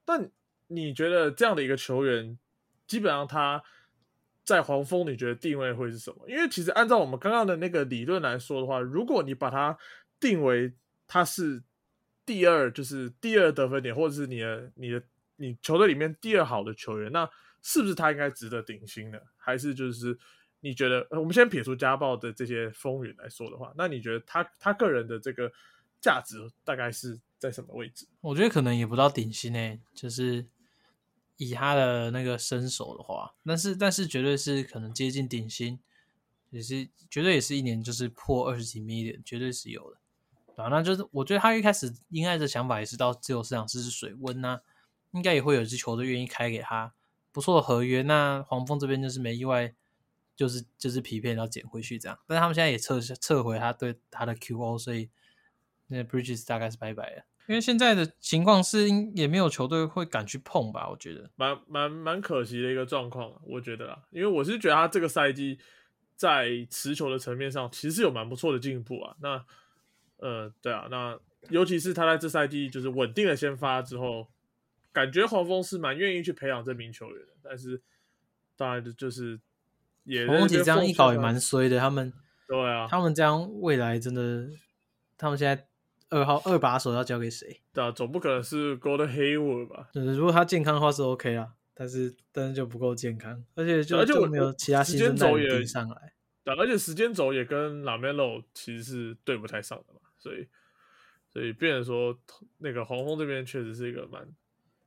[0.06, 0.32] 但
[0.68, 2.38] 你觉得这样的一个球员，
[2.88, 3.62] 基本上他
[4.44, 6.24] 在黄蜂，你觉得定位会是什么？
[6.30, 9.78] 因为其实按照我们刚刚的那个理论来说的话，如果你把他
[10.20, 10.74] 定为
[11.06, 11.62] 他是
[12.26, 15.04] 第二，就是第二得分点，或者是你的你的
[15.36, 17.30] 你球队里面第二好的球员，那
[17.62, 19.20] 是不是他应该值得顶薪呢？
[19.36, 20.18] 还是就是
[20.62, 25.52] 你觉得，我们先撇除家暴的这些风云来说的话，那你觉得他他个人的这个
[26.00, 28.08] 价值大概是在什么位置？
[28.22, 30.48] 我觉得可能也不到顶薪诶，就是
[31.38, 35.80] 以他的那个身手的话，但是但是绝对是可能接近顶薪，
[36.50, 39.98] 也是绝对也是一年就是破二十几 million，绝对是有的。
[40.64, 44.62] 啊，那就是我觉得他一开始应该的想法也是到自由市场试试水温呐，
[45.12, 46.96] 应该也会有一支球队愿意开给他
[47.32, 48.02] 不错的合约。
[48.02, 49.76] 那黄蜂这边就是没意外，
[50.36, 55.12] 就是就是皮片要捡回去这样，但是他们现在也撤撤回他对他的 QO，所以
[55.88, 57.24] 那 Bridges 大概是拜拜了。
[57.48, 60.90] 因为现在的情况是，也没有球队会敢去碰吧？
[60.90, 65.58] 我觉得蛮蛮蛮可惜的一个状况，我觉得啊，因为我是觉得他这个赛季
[66.16, 69.16] 在持球的层面上其实有蛮不错的进步啊。
[69.22, 69.46] 那
[70.18, 71.18] 呃，对啊，那
[71.50, 74.28] 尤其是他在这赛季就是稳定的先发之后，
[74.92, 77.34] 感觉黄蜂是蛮愿意去培养这名球员的。
[77.42, 77.82] 但是
[78.58, 79.40] 当然就是
[80.04, 82.12] 也黄蜂这样一搞也蛮衰的，他们
[82.46, 84.50] 对啊，他们这样未来真的，
[85.18, 85.67] 他们现在
[86.10, 87.62] 二号二把手要交给谁？
[87.74, 89.90] 对啊，总不可能是 Golden Hayward 吧？
[89.94, 96.14] 对，如果他健康的话是 OK 啦，但是但是就不够健康，而且就而且就没有其他新生代顶上来。
[96.44, 100.00] 对，而且时间轴也跟 Lamelo 其实是对不太上的嘛。
[100.18, 100.48] 所以，
[101.32, 102.18] 所以变成说，
[102.58, 104.28] 那个黄蜂这边确实是一个蛮，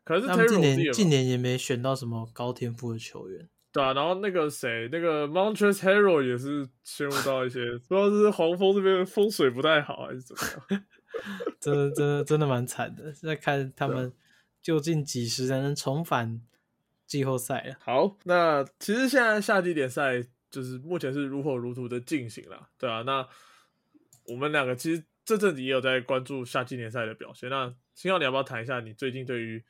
[0.05, 3.93] 可能是他们近年近年也没选到什么高天赋的球员，对啊。
[3.93, 10.85] 然后那个谁，那个 Montrezl Harrell 也是陷入到一些，不知道是黄蜂这边风水不太好还是怎么样，
[11.61, 13.13] 真的真的真的蛮惨的。
[13.13, 14.13] 现在看他们
[14.63, 16.41] 究竟几时才能重返
[17.07, 17.77] 季后赛了。
[17.81, 23.03] 好，那其实现在夏季联赛就是目前是如火如荼的进行了，对啊。
[23.03, 23.27] 那
[24.27, 25.05] 我们两个其实。
[25.23, 27.49] 这阵子也有在关注夏季联赛的表现。
[27.49, 29.63] 那星耀，你要不要谈一下你最近对于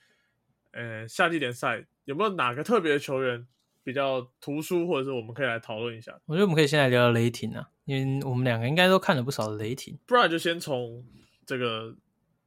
[0.71, 3.47] 呃夏季联赛有没有哪个特别的球员
[3.83, 6.19] 比较突出，或者是我们可以来讨论一下？
[6.25, 9.99] 我觉得我们可以先来聊聊雷霆啊，因为我们两个应该都看了不少的雷霆。
[10.07, 11.05] 不然就先从
[11.51, 11.97] 这个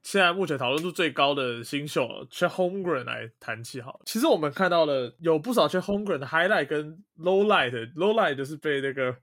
[0.02, 4.00] 现在目前讨论度最高的新秀 c h e Holmgren 来谈起好。
[4.06, 9.18] 其实我们看到了有不少 c h e Holmgren 的 highlight 跟 low light，low light 就是被那个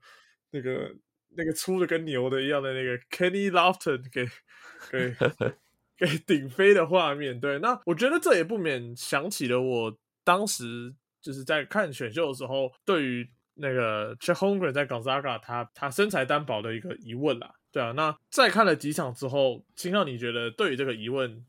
[0.51, 0.95] 那个。
[1.33, 4.27] 那个粗的跟牛的一样的那个 Kenny Lofton 给
[4.91, 5.15] 给
[5.97, 21.45] 给顶飞的画面，对，那我觉得这也不免想起了我当时就是在看选秀的时候，对于那个 c h e Holmgren 在 Gonzaga 他他身材单薄的一个疑问啦，对啊，那再看了几场之后，青少你觉得对于这个疑问，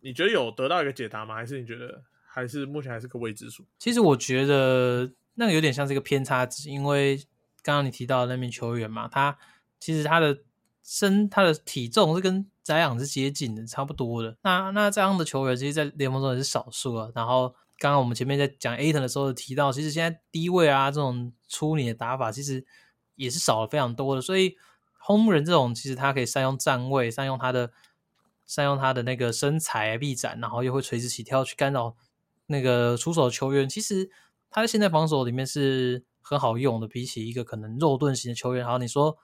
[0.00, 1.34] 你觉得有得到一个解答吗？
[1.34, 3.64] 还是你觉得还是目前还是个未知数？
[3.78, 7.22] 其实我觉得那个有点像是一个偏差值，因为。
[7.62, 9.36] 刚刚你提到的那名球员嘛，他
[9.78, 10.34] 其实他的
[10.82, 14.34] 身、他的体重是跟翟养是接近的，差不多的。
[14.42, 17.12] 那那这样的球员，其实，在联盟中也是少数了。
[17.14, 22.64] 然后，刚刚我们前面在讲 A 腾的时候提到，其实现在低位啊这种出你的打法，其实
[23.14, 24.22] 也是少了非常多的。
[24.22, 24.56] 所以
[25.00, 27.72] 轰人这种其实他可以善用站位，善用他的
[28.46, 31.96] 善用他的那个身材臂展，然后又会垂直起跳去干扰
[32.46, 33.68] 那个出手球员。
[33.68, 34.08] 其实
[34.50, 36.04] 他在现在防守里面是。
[36.22, 39.16] 很好用的，比起一个可能肉盾型的球员，好，你说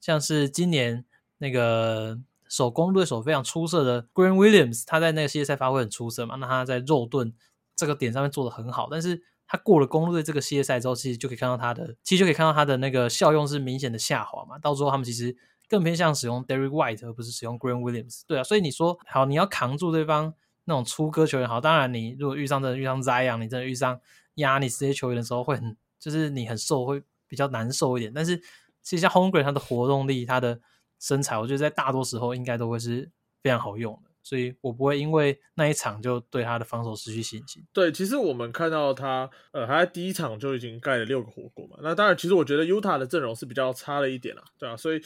[0.00, 1.04] 像是今年
[1.38, 6.34] 那个守攻对手非常出色的 Green Williams，他在那个系列赛发挥很出色嘛？
[6.36, 7.32] 那他在肉盾
[7.76, 14.56] 这个点上面做的很好，但是他过了公路队这个系列赛之后，其实就可以看到他的，其实就可以看到他的那个效用是明显的下滑嘛。
[14.60, 15.36] 到时候他们其实
[15.68, 18.22] 更偏向使用 Derek White 而不是使用 Green Williams。
[18.28, 20.32] 对啊，所以你说好，你要扛住对方
[20.66, 24.00] 那种出歌球员，好，当然你如果遇上真的遇上 Zion，你真的遇上
[24.36, 25.76] 压你这些球员的时候会很。
[26.00, 28.34] 就是你很瘦会比较难受一点，但是
[28.82, 30.58] 其实像 h o n g r e n 他的活动力、他的
[30.98, 33.10] 身材，我觉得在大多时候应该都会是
[33.42, 37.62] 非常好用的，所以我不会因为那一场就对他的防守失去信心。
[37.72, 41.76] 对，其实我们看到他，呃，他在第一场就已经盖了六个火锅嘛。
[41.82, 45.00] 那当然，其实我觉得 Utah 的阵容是比较差了一点啦，对啊，所以，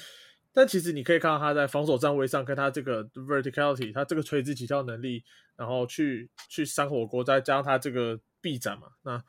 [0.52, 5.24] 但其实你可以看到他在防守站位上，跟他这个 verticality，他这个垂直起跳能力，
[5.56, 9.22] 然后去去扇火锅，再加上他这个臂展嘛，那。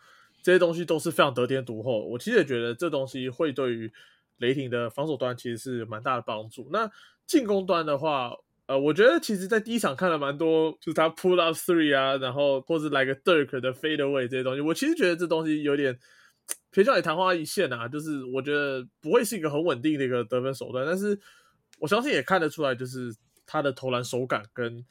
[0.43, 3.91] 这些东西都是非常得天独厚，我其实也觉得这东西会对于
[4.37, 6.69] 雷霆的防守端其实是蛮大的帮助。
[6.71, 6.87] 那
[7.25, 8.31] 进攻端的话，
[8.67, 15.99] 呃，我觉得其实在第一场看了蛮多，就是他 pull up three 啊，然后或者来个 Dirk 的 fade away 这些东西，我其实觉得这东西有点
[16.71, 20.83] 偏向于昙花一现啊，就是我觉得不会是一个很稳定的一个得分手段。
[20.85, 21.19] 但是
[21.79, 24.83] 我相信也看得出来，就是他的投篮手感跟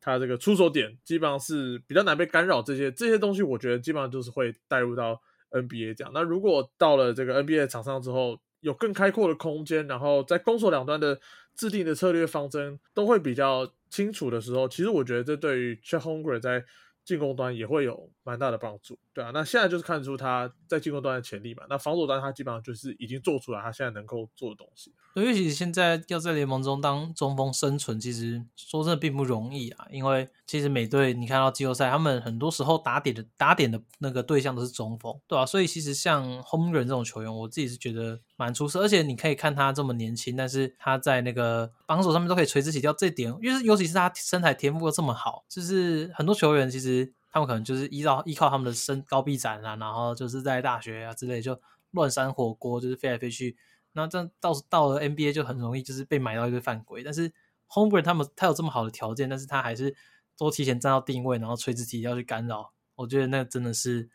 [0.00, 2.62] 他这个出手点，基本上是比较难被干扰。
[2.62, 6.12] 这些这些东西，我觉得基本上就是会带入到 NBA 这样。
[6.14, 11.16] 那如果到了这个 NBA 场上之后，有更开阔的空间，然后在攻守两端的
[11.54, 16.64] 制定的策略方针都会比较清楚的时候，其实我觉得这对于 Chet Hungry 在
[17.04, 21.62] 进攻端也会有蛮大的帮助，对啊，那现在就是看出他在进攻端的潜力嘛。
[21.70, 24.92] 那防守端他基本上就是已经做出来他现在能够做的东西。
[25.14, 29.86] 因为其实现在要在联盟中当中锋生存，其实说真的并不容易啊。
[29.90, 35.46] 因为其实美队你看到季后赛，他们很多时候打点的打点的那个对象都是中锋，对吧？
[35.46, 38.82] 所以其实像 Home 人这种球员，我自己是觉得蛮出色。
[38.82, 47.14] 而且你可以看他这么年轻，但是他在那个防守上面都可以垂直起跳，这点，因为尤其是他身材天赋又这么好，就是很多球员其实。
[47.36, 53.54] 他们可能就是依照依靠他们的身高臂展啊，然后就是在大学啊之类就乱扇火锅，就是飞来飞去。
[53.92, 57.02] 那这样到到了 NBA 就很容易就是被买到一个犯规。
[57.04, 57.30] 但是
[57.68, 59.94] Homegrown 他们他有这么好的条件，但是他还是
[60.38, 62.72] 都提前站到定位，然后垂直体要去干扰。
[62.94, 64.08] 我觉得那真的是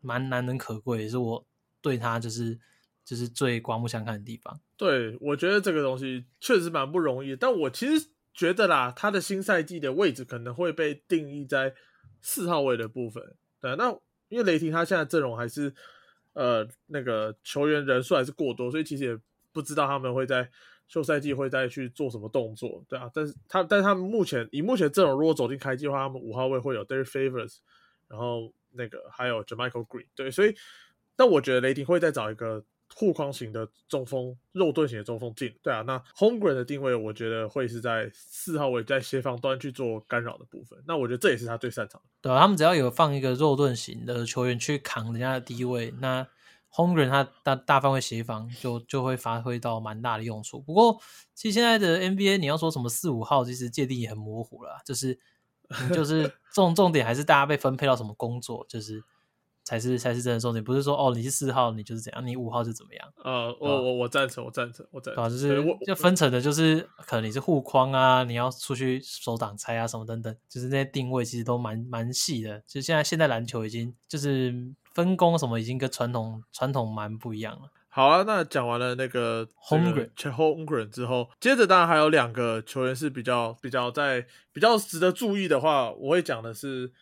[0.00, 1.46] 蛮难能可贵，也是我
[1.80, 2.58] 对他就是
[3.04, 4.58] 就是最刮目相看的地方。
[4.76, 7.36] 对，我觉得这个东西确实蛮不容易。
[7.36, 11.72] 但我其实觉得啦，他的新赛季的位置可能会被定义在。
[12.24, 13.22] 四号位的部分，
[13.60, 13.90] 对，那
[14.30, 15.72] 因为雷霆他现在阵容还是
[16.32, 19.18] 呃那个球员人数还是过多，所以其实也
[19.52, 20.50] 不知道他们会在
[20.88, 27.58] 休赛季会再去做什么动作，对啊，但是他但是他们目前以目前阵容，如果走进开季的话，他们五号位会有 Derek Favors，
[28.08, 30.56] 然后那个还有 Jamichael Green，对，所以
[31.14, 32.64] 但我觉得雷霆会再找一个。
[32.94, 40.78] 护框型的中锋，肉盾型的中锋进，对啊，那 Homegrown 的定位，我觉得会是在四号位，在协防端去做干扰的部分。
[40.86, 42.08] 那我觉得这也是他最擅长的。
[42.20, 46.24] 对啊，他们只要有放一个肉盾型的球员去扛人家的低位，那
[46.70, 50.60] Homegrown 他大大范围协防就就会发挥到蛮大的用处。
[50.60, 51.00] 不过，
[51.34, 55.18] 其实现在的 NBA 你要说什么四五号，其实界定也很模糊了，就是
[55.92, 59.02] 就是 重重点还是大家被分配到什么工作，就是。
[59.64, 63.12] 才是才是真的重点，不是说哦你是四号你就是怎样，你五号是怎么样。
[63.24, 65.24] 呃，我我我赞成，我赞成，我赞成。
[65.24, 72.62] 啊，就是就分成的，就是可能你是护框啊，你要出去守挡拆啊什么等等，就是那些定位其实都蛮蛮细的。
[72.66, 74.54] 其实现在现在篮球已经就是
[74.92, 77.70] 分工什么已经跟传统传统蛮不一样了。
[77.88, 86.92] 好啊，那讲完了那个 Homegrown Homegrown 之后，接着当然还有两个球员是比较比较在比较值得注意的话，我会讲的是。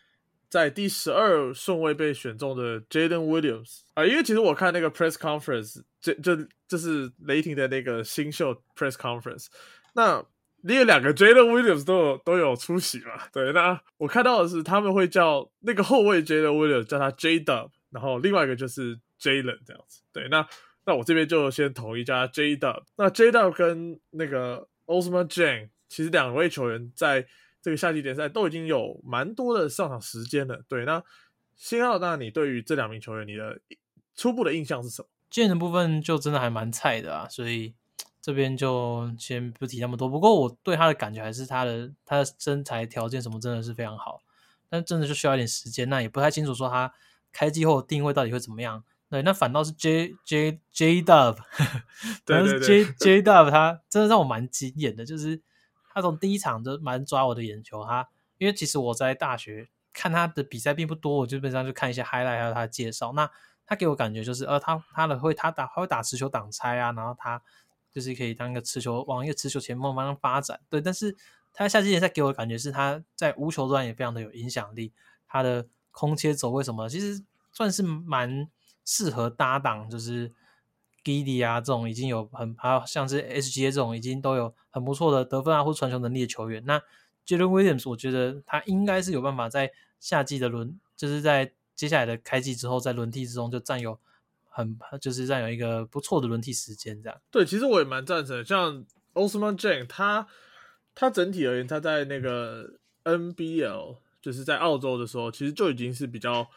[0.53, 6.37] 在第十二顺位被选中的 Jaden Williams 啊，因为其实我看那个 press conference，这这
[6.67, 9.47] 这是雷霆的那个新秀 press conference，
[9.95, 10.23] 那
[10.61, 13.19] 你有两个 Jaden Williams 都有都有出席嘛？
[13.33, 20.03] 对，那我看到的是他们会叫那个后卫 Jaden Williams 叫他 J Dub，然后另外一个就是 Jalen 这样子。
[20.13, 20.47] 对，那
[20.85, 22.83] 那我这边就先统一叫 J Dub。
[22.97, 27.25] 那 J Dub 跟那个 Osman Jang 其实两位球员在。
[27.63, 30.83] 这个夏季联赛都已经有蛮多的上场时间了，对。
[30.83, 31.01] 那
[31.55, 33.61] 新奥，那你对于这两名球员，你的
[34.15, 35.07] 初步的印象是什么？
[35.29, 37.73] 健的部分就真的还蛮菜的啊，所以
[38.21, 40.09] 这边就先不提那么多。
[40.09, 44.19] 不过我对他的感觉还是他的他的身材条件什么真的是非常好，
[44.69, 45.87] 但真的就需要一点时间。
[45.87, 46.93] 那也不太清楚说他
[47.31, 48.83] 开机后定位到底会怎么样。
[49.09, 51.37] 对，那反倒是 J J J Dub，
[52.25, 55.41] 对对对，J J Dub 他真的让我蛮惊艳的，就是。
[55.93, 63.13] 他从第一场就蛮抓我的眼球，他因为其实我在大学看他的比赛并不多，我基本上就看一些 highlight 还有他的介绍。
[63.13, 63.29] 那
[63.65, 67.41] 他给我感觉就是，呃，他他的会他打他会打持球挡拆啊，然后他
[67.91, 70.59] 就是可以当一个持球往一个持球前锋方向发展。
[70.69, 71.15] 对，但是
[71.53, 74.91] 他夏季联赛给我的感觉是他在无球端也非常的有影响力，
[75.27, 78.49] 他的空切走位什么，其实算是蛮
[78.83, 80.33] 适合搭档，就是。
[81.03, 86.63] Giddy 啊，这种已经有很还有像是 SGA 这种已经都有很不错的得分啊或传球能力的球员。
[86.65, 86.79] 那
[87.27, 93.99] Jalen Williams，我觉得他应该是有办法在夏季的轮，就是在接下来的开季之后，在轮替之中就占有
[94.49, 97.01] 很就是占有一个不错的轮替时间。
[97.03, 98.43] 这样对，其实我也蛮赞成。
[98.45, 100.25] 像 Osman Jang，他
[100.95, 106.47] 他整体而言，他在那个 NBL 就是在澳洲的时候，其实就已经是比较，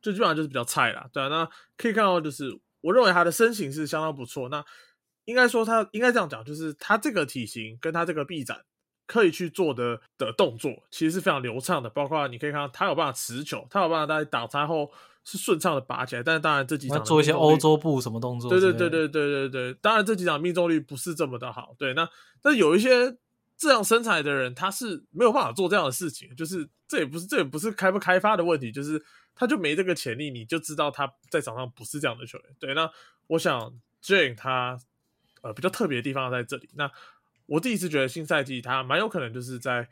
[0.00, 1.10] 就基本上就是比较菜了。
[1.12, 2.60] 对啊，那可以看到就是。
[2.86, 4.48] 我认为他的身形是相当不错。
[4.48, 4.64] 那
[5.24, 8.64] 应该说他应该这样讲，就是他这个体型跟他这个臂展
[9.08, 11.90] 可以去做的的动作，其实是非常流畅的。
[11.90, 14.88] 包括你可以看到他有办法持球，他有办法在挡拆后
[15.24, 16.22] 是顺畅的拔起来。
[16.22, 19.74] 但是当然这几场做一些欧洲步什么动作，对对对对对对对。
[19.82, 21.74] 当然这几场命中率不是这么的好。
[21.76, 22.08] 对，那
[22.40, 23.16] 但有一些
[23.56, 26.32] 这样身材的人，他是没有办法做这样的事情。
[26.36, 29.02] 就是这也不是这也不是开不开发的问题，就是。
[29.36, 32.56] 他就没这个潜力，你就知道他在场上不是这样的球员。
[32.58, 32.90] 对，那
[33.28, 34.78] 我想 Jane 他
[35.42, 36.68] 呃比较特别的地方在这里。
[36.74, 36.90] 那
[37.44, 39.88] 我第一次觉得新赛季他蛮有可能就是在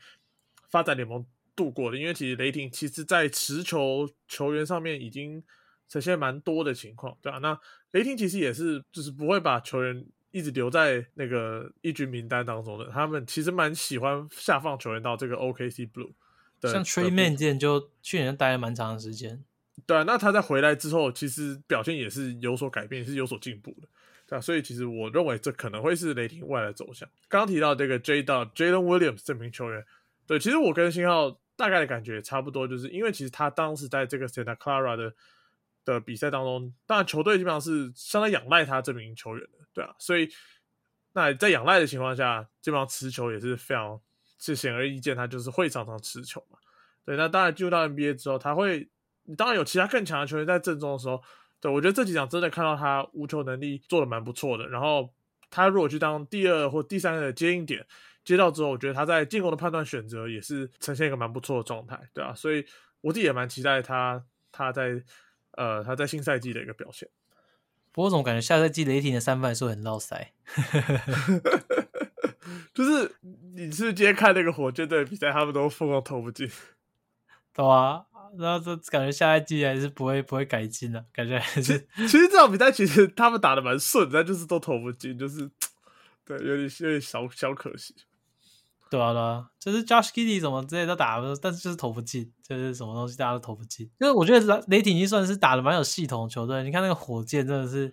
[0.71, 5.41] 发展联盟度过的，因为其实雷霆其实在持球球员上面已经
[5.89, 7.57] 呈现蛮多的情况，对吧、那
[7.93, 16.13] 雷霆其实也是就是不会把球员一直留在那个一军名单当中的，他们其实蛮喜欢下放球员到这个 OKC Blue。
[16.63, 19.45] 像 Trey 部 Man 之前就去年待了蛮长的时间，
[19.87, 23.89] 对啊，那他在回来之后，其实表现也是有所改变，也是有所进步的，
[24.27, 27.09] 对啊，所以其实我认为这可能会是雷霆未来的走向。
[27.29, 29.85] 刚刚提到这个 J 到 Jalen Williams 这名球员，
[30.27, 35.15] 对，其实我跟星浩大概的感觉也差不多，就是因为其实他当时在这个 Santa Clara 的
[35.85, 40.29] 的比赛当中，当然球队基本上是相当仰赖他这名球员的，对啊，所以
[41.13, 44.01] 那在仰赖的情况下，基本上持球也是非常
[44.45, 46.59] 是显而易见，他就是会常常持球嘛。
[47.05, 48.89] 对，那当然进入到 NBA 之后，他会
[49.37, 51.23] 当然有其他更强的球员在阵中的时候，
[51.61, 54.69] 对我觉得这几场真的看到他无球能力做的蛮不错的。
[54.69, 55.09] 然后
[55.51, 57.87] 他如果去当第二或第三个的接应点，
[58.25, 62.65] 接到之后，我觉得他在进攻的判断选择也是呈现一个蛮不错的状态，对啊，所以
[63.01, 65.03] 我自己也蛮期待他他在
[65.53, 67.09] 呃他在新赛季的一个表现。
[67.93, 70.33] 不过我总感觉下赛季雷霆的三分还是很绕塞。
[72.75, 73.15] 就是
[73.55, 76.51] 你是不是今天看那个火箭队的比赛，他们都疯狂投不进。
[77.55, 78.05] 对啊，
[78.37, 85.49] 然后这感觉下一季还是不会不会改进的，感觉还是其实这场比赛其实他们打的蛮顺，但就是都投不进，就是
[86.27, 87.95] 对，有点有点小小可惜。
[88.91, 93.89] 对啊对啊，就是 Josh Giddey 什么之类都打不，但是就是投不进，就是什么东西大家都投不进。
[94.01, 97.93] 因为我觉得雷霆已经算是打的蛮有系统的球队，你看那个火箭真的是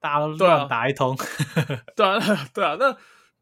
[0.00, 1.16] 大家都乱打一通。
[1.96, 2.18] 对啊，
[2.52, 2.96] 对啊，那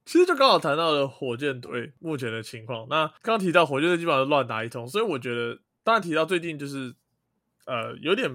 [0.05, 2.87] 其实就刚好谈到了火箭队目前的情况。
[2.89, 6.95] 那刚刚提到火箭队基本上都乱打一通，所以我觉得，当然提到最近就是
[7.67, 8.31] 呃有点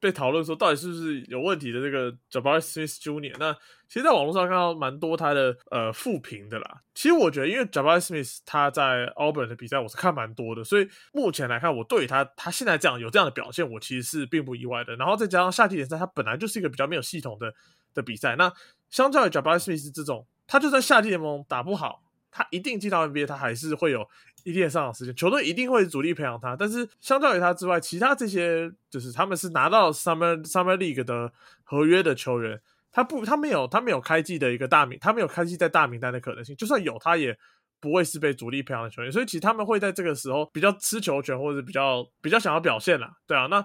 [0.00, 3.52] 被讨论说到底是不是有问题的这个 Jabari Smith Junior 那
[3.88, 6.82] 其实，在网络上看到蛮多他的呃负评的啦。
[6.94, 14.94] 其实我觉得，因为 Jabari Smith 他在 Auburn 的比赛我是看蛮多的，所以目前来看，我对他他现在这样有这样的表现，我其实是并不意外的。
[14.96, 17.54] 然后再加上夏季联赛，它本来就是一个比较没有系统的
[17.94, 18.52] 的比赛，那
[18.90, 24.04] 相较于 Jabari Smith 这种，他就算夏季联盟打不好，他一定进到 NBA，他还是会有
[24.42, 26.56] 一定上场时间，球队一定会主力培养他。
[26.56, 31.32] 但是相较于他之外，其他这些就是他们是拿到 Summer Summer League 的
[31.62, 37.38] 合约的球员，他不他没有他没有开季的一个大名，他没有开季在大名单的可能性，就算有，他也。
[37.80, 43.46] 不会是被主力培养的球员，所以其实他们会在这个时候比较吃球权，或者比较比较想要表现啦，对啊。
[43.46, 43.64] 那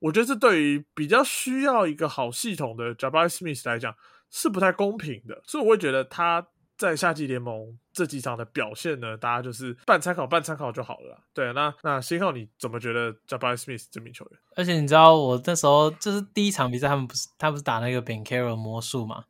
[0.00, 3.96] 我觉得这对于比较需要一个好系统的 Jabari Smith 来讲
[4.36, 6.44] 是不太公平的，所以我会觉得他
[6.76, 11.22] 在夏季联盟这几场的表现呢，大家就是半参考半参考就好了。
[11.32, 14.40] 对啊，那那新浩你怎么觉得 Jabari Smith 这名球员？
[14.56, 19.22] 而且你知道，我那时候就是第一场比赛，他们不是他不是打那个 Ben Carroll 魔术嘛，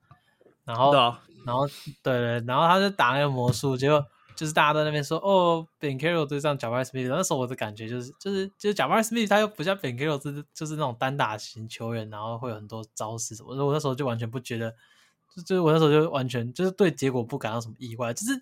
[0.64, 0.90] 然后
[1.44, 1.68] 然后
[2.02, 4.02] 对对，然后他就打那个魔术，结果
[4.34, 14.74] 就是大家在那边说哦，Ben Carroll 对上 Jabari Smith，那时候我的感觉就是就是就是 Jabari Smith 他又不像 Ben Carroll 是就是那种单打型球员，然后会有很多招式什么的，我那时候就完全不觉得，
[15.34, 18.32] 就就是我那时候就完全就是对结果不感到什么意外，就是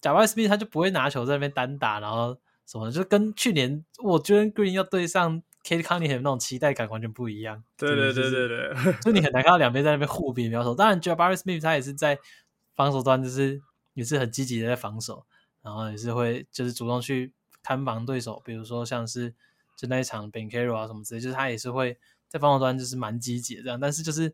[0.00, 7.62] Jabari Smith 他就不会拿球在那边单打，然后什么的，就跟去年我觉得 Green 要对上 Kate Cunningham 那种期待感完全不一样。
[7.76, 10.74] 对对对对对， 就你很难看到两边在那边互比秒守。
[10.74, 12.18] 当然 Jabari Smith 他也是在
[12.74, 13.60] 防守端，就是
[13.94, 15.24] 也是很积极的在防守，
[15.62, 19.32] 然后也是会就是主动去看防对手，比如说像是
[19.76, 21.96] 就那一场 Ben Carroll 啊什么之类，就是他也是会
[22.28, 23.78] 在防守端就是蛮积极的这样。
[23.78, 24.24] 但是就是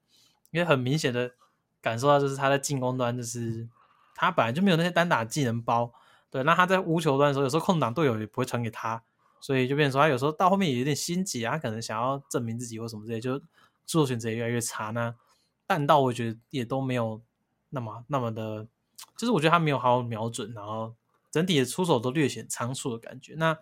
[0.50, 1.32] 因为很明显的
[1.80, 3.68] 感受到，就是他在进攻端就是
[4.14, 5.92] 他本来就没有那些单打技能包，
[6.30, 9.02] 对，那他在无球端的时候，有时候空档队友也不会传给他，
[9.40, 13.40] 所以就变成说他有时候到后面也有点心急啊，可能想要证明自己或什么之类，就
[13.86, 14.90] 做选择也越来越差。
[14.90, 15.14] 那
[15.66, 17.20] 弹道我觉得也都没有
[17.70, 18.66] 那么那么的，
[19.16, 20.94] 就是我觉得他没有好好瞄准，然后
[21.30, 23.34] 整体的出手都略显仓促的感觉。
[23.36, 23.56] 那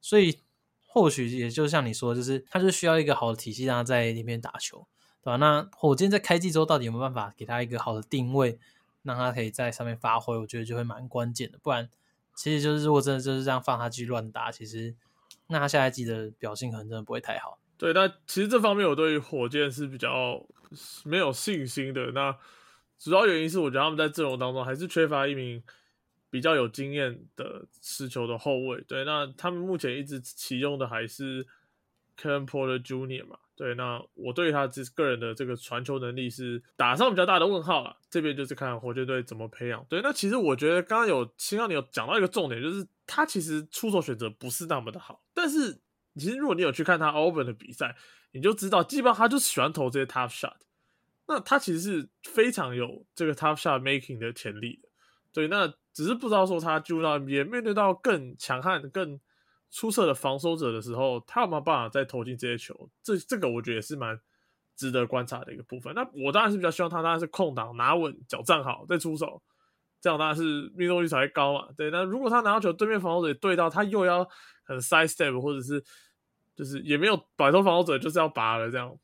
[0.00, 0.40] 所以
[0.86, 4.86] 或许也就像你说，就是他就需要一个好的体系让他在里面打球，
[5.22, 5.36] 对吧？
[5.36, 8.58] 那火箭在开季之后到底有没有办法给他一个好的定位，
[9.02, 10.36] 让他可以在上面发挥？
[10.36, 11.58] 我觉得就会蛮关键的。
[11.62, 11.88] 不然，
[12.34, 14.94] 其实就是如果真的就是这样放他去乱打，其实
[15.46, 17.58] 那他下一季的表现可能真的不会太好。
[17.78, 20.44] 对，那其实这方面我对于火箭是比较
[21.04, 22.10] 没有信心的。
[22.12, 22.36] 那
[22.98, 25.62] 主要原因是我觉得他们在阵容当中还是缺乏一名
[26.30, 28.80] 比较有经验的持球的后卫。
[28.88, 31.46] 对，那他们目前一直启用的还是
[32.16, 33.26] Ken Porter Jr.
[33.26, 33.38] 嘛。
[33.54, 37.96] 对，那我对于他这个人的这个传球能力是打上比较大的问号了。
[38.10, 39.84] 这边就是看火箭队怎么培养。
[39.88, 45.78] 对，那其实我觉得刚刚有新刚你有讲到一个重点，就是他其实出手选择不是那么的好，但是
[46.16, 47.94] 其实如果你有去看他 open 的比赛，
[48.32, 50.56] 你就知道，基本上他就喜欢投这些 tough shot。
[51.28, 54.88] 那他其实是非常有这个 tough shot making 的潜力的。
[55.32, 59.20] 对，那只是不知道说他进入到 NBA 面对到更强悍、更
[59.72, 62.88] 出色的防守者的时候，他有没有办法再投进这些球？
[63.02, 64.20] 这这个我觉得也是蛮
[64.76, 65.94] 值得观察的一个部分。
[65.94, 69.42] 那我当然是比较希望他当然是空档拿稳、脚站好再出手，
[70.00, 71.68] 这样当然是命中率才会高嘛。
[71.76, 74.28] 对，那如果他拿到球，对面防守者对到他又要
[74.62, 75.82] 很 side step，或者是
[76.54, 78.94] 就是也没有摆脱防守者，就是要拔了这样。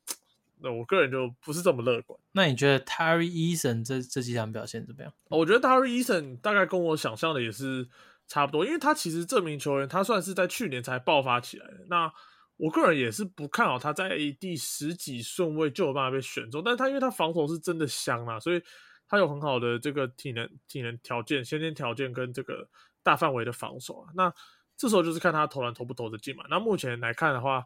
[0.61, 2.19] 那我个人就不是这么乐观。
[2.33, 5.13] 那你觉得 Terry Eason 这这几场表现怎么样？
[5.29, 7.89] 我觉得 Terry Eason 大概跟我想象的也是
[8.29, 11.87] 差不多，因为他其实这名球员他算是在去年才爆发起来的。
[11.89, 12.13] 那
[12.57, 18.63] 我个人也是不看好他在第十几顺位就有办法被选中，但是他因为他防守是真的香啊，所以
[19.09, 22.69] 他有很好的这个体能、体能条件、先天条件跟这个
[23.03, 24.13] 大范围的防守啊。
[24.15, 24.33] 那
[24.77, 26.45] 这时候就是看他投篮投不投得进嘛。
[26.49, 27.65] 那目前来看的话。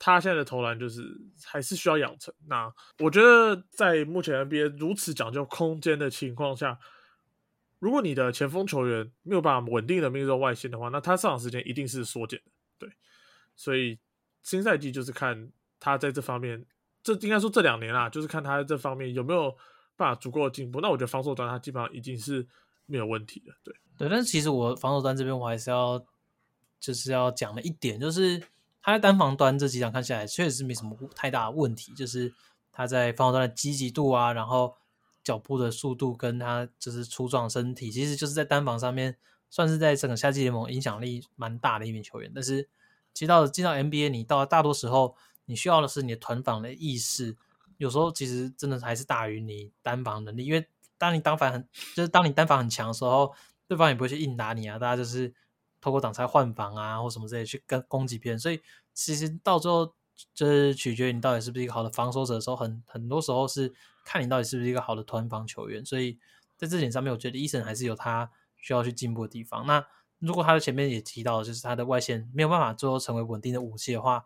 [0.00, 1.02] 他现在的投篮就是
[1.44, 2.32] 还是需要养成。
[2.46, 6.78] 那我觉得在目前 NBA 如此讲究空间的情况下，
[7.78, 12.50] 如果你的前锋球员没有办法稳定的命中外线的话，那他上场时间一定是缩减的。
[12.78, 12.90] 对，
[13.54, 13.98] 所以
[14.42, 16.64] 新赛季就是看他在这方面，
[17.02, 19.50] 这应该说这两年啊，就是看他在这方面有没有
[19.96, 20.80] 办法足够的进步。
[20.80, 22.46] 那我觉得防守端他基本上已经是
[22.86, 23.52] 没有问题的。
[23.62, 26.04] 对，对，但是其实我防守端这边我还是要
[26.80, 28.42] 就是要讲的一点就是。
[28.80, 31.92] 他在单防端这几场看下来，确实是没什么太大问题。
[31.92, 32.32] 就是
[32.72, 34.74] 他在防守端的积极度啊，然后
[35.28, 39.14] 脚步的速度，跟他就是粗壮身体，其实就是在单防上面
[39.50, 42.32] 算是在整个夏季联盟影响力蛮大的一名球员。
[42.34, 42.66] 但是，
[43.12, 45.14] 其实到进到 NBA，你到大多时候
[45.44, 47.36] 你需要的是你的团防的意识，
[47.76, 50.46] 有时候其实真的还是大于你单防能力。
[50.46, 50.66] 因为
[50.96, 53.34] 当你单防很，就是当你单防很强的时候，
[53.66, 55.34] 对方也不会去硬打你啊，大家就是。
[55.80, 58.60] 透过挡拆换防啊，或什么之类去跟攻击别人，所以
[58.92, 59.94] 其实到最后
[60.34, 63.72] 就是取决于你到底是不是一个好的防守者的时候，很很多时候是
[64.08, 65.84] 看你到底是不是一个好的团防球员。
[65.84, 66.18] 所以
[66.56, 69.66] 在这点上面，我觉得伊森还是有他需要去进步的地方。
[69.66, 69.84] 那
[70.18, 74.24] 如果他的前面也提到，就是他的外线没有办法最后成为稳定的武器的话，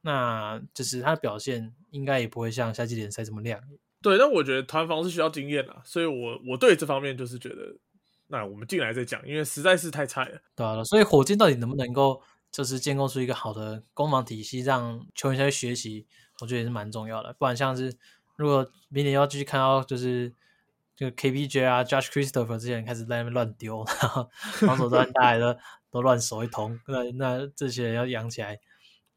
[0.00, 3.78] 那就是他的表现应该也不会像夏季联赛这么亮眼。
[4.02, 7.76] 对，但我觉得团防是需要经验的，所以我我对这方面就是觉得。
[8.32, 10.40] 那我们进来再讲，因为实在是太菜了。
[10.54, 12.22] 对啊，所以火箭到底能不能够
[12.52, 16.06] 就是建构出一个好的攻防体系，让球员去学习，
[16.40, 17.34] 我觉得也是蛮重要的。
[17.40, 17.92] 不然像是
[18.40, 20.34] 如果明年要继续看到就是
[20.96, 25.58] 这个 KPJ 啊，Josh Christopher 这些人开始在那边乱丢，然后防守端大家都
[25.90, 28.58] 都乱守一通， 那那这些人要养起来，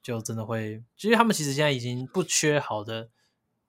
[0.01, 0.84] 就真的会。
[0.97, 3.09] 其实他们其实现在已经不缺好的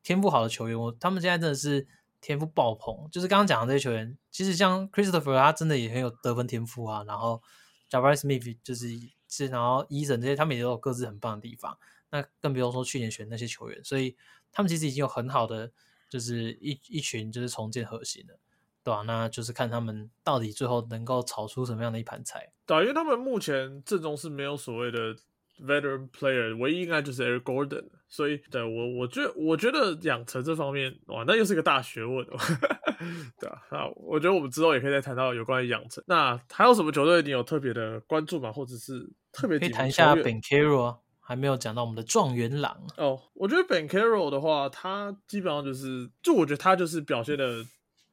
[0.03, 1.87] 天赋好的球员，我他们现在真的是。
[2.27, 7.05] 天赋爆棚，就是刚刚讲的这些球员，其实像 Christopher，他真的也很有得分天赋啊。
[7.05, 7.43] 然后
[7.91, 8.89] Jabari Smith 就是
[9.29, 11.77] 是，然后 Eason 这些，他们也都有各自很棒的地方。
[12.15, 14.17] 那更不用说去年选那些球员，所以
[14.53, 15.73] 他们其实已经有很好的，
[16.09, 18.39] 就是一一群就是重建核心的，
[18.85, 19.03] 对吧？
[19.03, 22.53] 那就是看他们到底最后能够炒出什么样的一盘菜。
[22.65, 25.17] 对，因为他们目前阵中是没有所谓的。
[25.57, 32.37] Veteran player 唯一应该就是 Eric Gordon，所以对我，我觉我觉得养成这方面哇，那又是个大学问哦。
[33.39, 36.03] 对啊，那我觉得我们之后也可以再谈到有关于养成。
[36.09, 38.51] 那还有什么球队你有特别的关注吗？
[38.51, 43.21] 或者是特别可以谈一下 Ben Carroll，还没有讲到我们的状元郎哦。
[43.33, 47.65] 我觉得 Ben Carroll 的话，他基本上就是，就我觉得他就是表现的，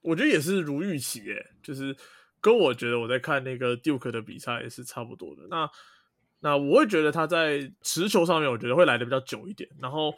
[0.02, 1.96] 我觉得也是如预期耶，就是
[2.40, 5.44] 跟我觉得我在看那个 Duke 的比赛也是差不多的。
[5.50, 5.70] 那
[6.40, 9.70] 那我会觉得他在持球上面，我觉得会来的比较久一点。
[9.80, 10.16] 然后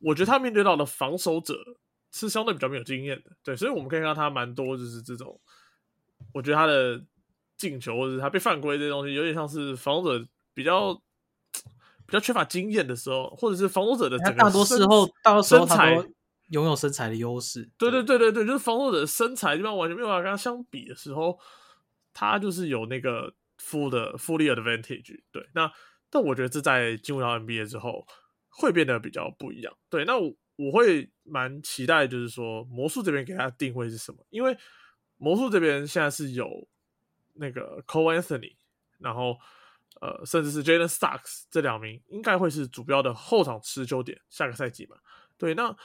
[0.00, 1.54] 我觉得他面对到的防守者
[2.12, 5.38] 是相对比较没有经验的，对，所以我们可以看到他蛮多就是这种，
[6.32, 7.04] 我觉得他的
[7.56, 10.98] 进球或者他被犯规这些东西，有点像是防守者比较
[12.08, 16.04] 比较缺乏经验的时候，或者是防守者的整个大多时候，大多时候他都
[16.48, 17.70] 拥有身材的优势。
[17.78, 21.38] 对对对对对，就是防守者的身材基本上完全没有办法跟他相比的时候，
[22.12, 23.32] 他就是有那个。
[23.60, 25.68] full 的 fully advantage，对，那
[26.08, 28.06] 但我觉得这在进入到 NBA 之后
[28.48, 34.24] 会变得比较不一样，对，那我我会蛮期待，就是说魔术这边给他定位是什么？
[34.30, 34.56] 因为
[35.16, 36.68] 魔术这边现在是有
[37.34, 38.54] 那个 Cole Anthony，
[39.00, 39.36] 然后
[40.00, 44.96] 呃，甚至是 Jalen Starks 这两名应该会是主标的后场持球点，下个赛季嘛，
[45.36, 45.76] 对，那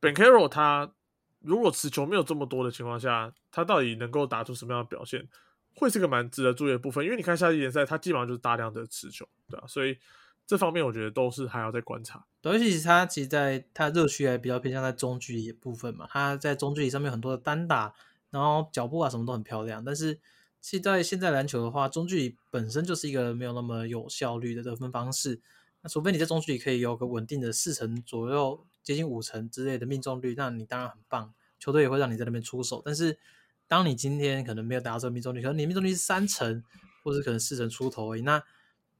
[0.00, 0.92] Ben Caro 他
[1.40, 5.28] 如果持球没有这么多的情况下，他到底能够打出什么样的表现？
[5.76, 9.64] 会是个蛮值得注意的部分，因为你看夏季联赛，他基本上就是大量的持球，对啊？
[9.68, 9.96] 所以
[10.44, 12.24] 这方面我觉得都是还要再观察。
[12.40, 17.94] 对，其实他其实在他热区还比较偏向在中距离部分嘛，他在中距离上面很多的单打，
[18.30, 19.84] 然后脚步啊什么都很漂亮。
[19.84, 20.18] 但是
[20.60, 25.40] 其实在现在篮球的话，中距离本身就是一个没有那么有效率的得分方式。
[25.80, 32.82] 那除非你在中距离可以有个稳定的四成左右，接近五成之类的命中率，那你当然很棒，球队也会让你在那边出手。
[32.84, 33.16] 但是
[33.68, 36.64] 当你今天可能没有达到这个命中率，可能你命中率是三成，
[37.04, 38.42] 或者可能四成出头而已，那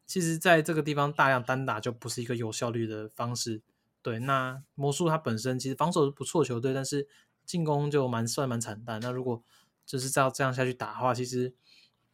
[0.07, 3.61] 其实在这个地方大量单打就不是一个有效率的方式。
[4.01, 7.09] 对，那魔术它本身其实防守是不错球队，但是
[7.45, 9.01] 进攻就蛮算蛮惨淡。
[9.01, 9.43] 那如果
[9.89, 11.55] 就是照这样下去打的话，其实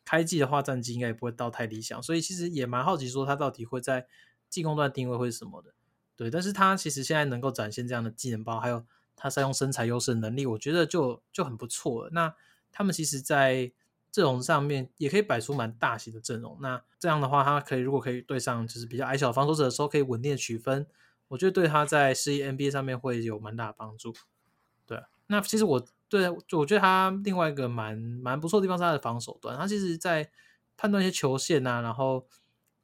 [0.04, 2.00] 开季的话战绩应该也不会到太理想。
[2.00, 4.06] 所以其实也蛮好奇，说他到底会在
[4.48, 5.74] 进攻端定位会是什么的。
[6.14, 12.10] 对，但是他其实现在能够展现这样的技能包，还有他善用身材优势的能力，我觉得就就很不错了。
[12.12, 12.32] 那
[12.70, 13.72] 他们其实，在
[14.12, 16.56] 阵容上面也可以摆出蛮大型的阵容。
[16.60, 20.86] 那这样的话，他可以如果可以对上就是比较矮小的防守者的时候，可以稳定的取分。
[21.26, 24.14] 我觉得对他在适应 NBA 上面会有蛮大的帮助。
[24.86, 25.84] 对，那其实我
[26.20, 30.30] 对我觉得他另外一个蛮蛮不错的地方是他的防守端，他其实在
[30.76, 32.26] 判断一些球线啊，然后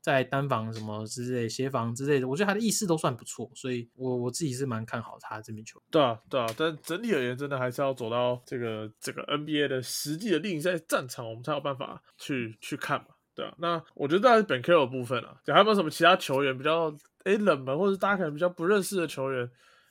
[0.00, 5.80] 在单防什么之类、协防之类的，我觉得他的意识都算不错，所以我我自己是蛮看好他这名球。
[5.90, 13.06] 对啊，对啊，但整体而言，真的还是要走到这个这个 NBA 的实际的另一赛战场，我们才有办法去去看嘛。
[13.34, 16.92] 对啊，那我觉得在本 K 的部分啊，还有没有什么其他球员比较？
[17.24, 19.46] 诶，冷门或者大家可能比较不认识的球员，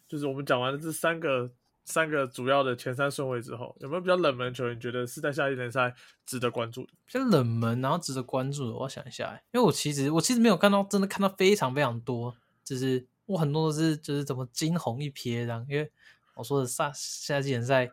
[0.08, 1.48] 就是我们讲完了这三个
[1.90, 5.94] 三个主要的前三顺位之后，有没有比较冷门球员，觉得是在夏季联赛
[6.26, 6.94] 值得关注的？
[7.06, 15.92] 比较冷门，然后值得关注的，我想一下，因为我其实我其实没有看到，真的看到非常非常多，就是我很多都是就是怎么惊鸿一瞥这样，因为
[16.36, 17.92] 我说的夏夏季联赛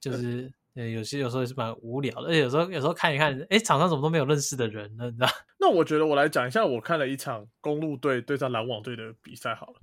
[0.00, 0.52] 就是。
[0.74, 5.04] 对，有些有时候也是蛮无聊的，而且有时候有时候看一看，哎，场上怎么都没有认识的人呢？
[5.04, 5.28] 你知道？
[5.60, 9.74] 那我觉得我来讲一下，我看了一场公路队对战篮网队的比赛好了。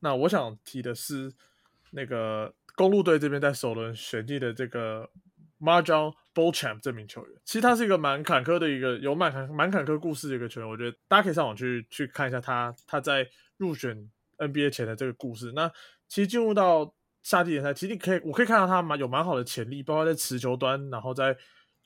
[0.00, 1.32] 那我想提的是，
[1.92, 5.08] 那个公路队这边在首轮选进的这个
[5.60, 10.68] Marjon b o l c h a m p 这名球员，其实他是一个蛮坎坷的一个有蛮坎蛮坎坷故事的一个球员。
[10.68, 15.52] 我觉得大家可以上网去去看一下他他在入选 NBA 前的这个故事。
[15.52, 15.70] 那
[16.08, 21.36] 其实进入到夏季联赛其实你可以，我可以看到他蛮有蛮好的潜力，包括在持球端，然后在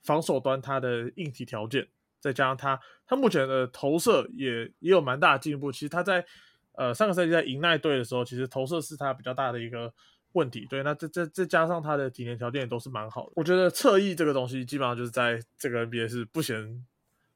[0.05, 1.87] 防守端，他的硬体条件，
[2.19, 5.71] 再加上他他目前的投射也也有蛮大的进步。
[5.71, 6.25] 其实他在
[6.73, 9.93] 呃上个赛季在银奈队的时候，其实投射是他比较大的一个
[10.37, 10.65] 问题。
[10.71, 13.33] 对，那这这再加上他的体能条件也都是蛮好的。
[13.35, 16.87] 我觉得侧翼这个东西基本上就是在这个 NBA 是不嫌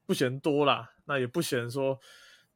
[0.05, 1.99] 不嫌多啦，那也不嫌说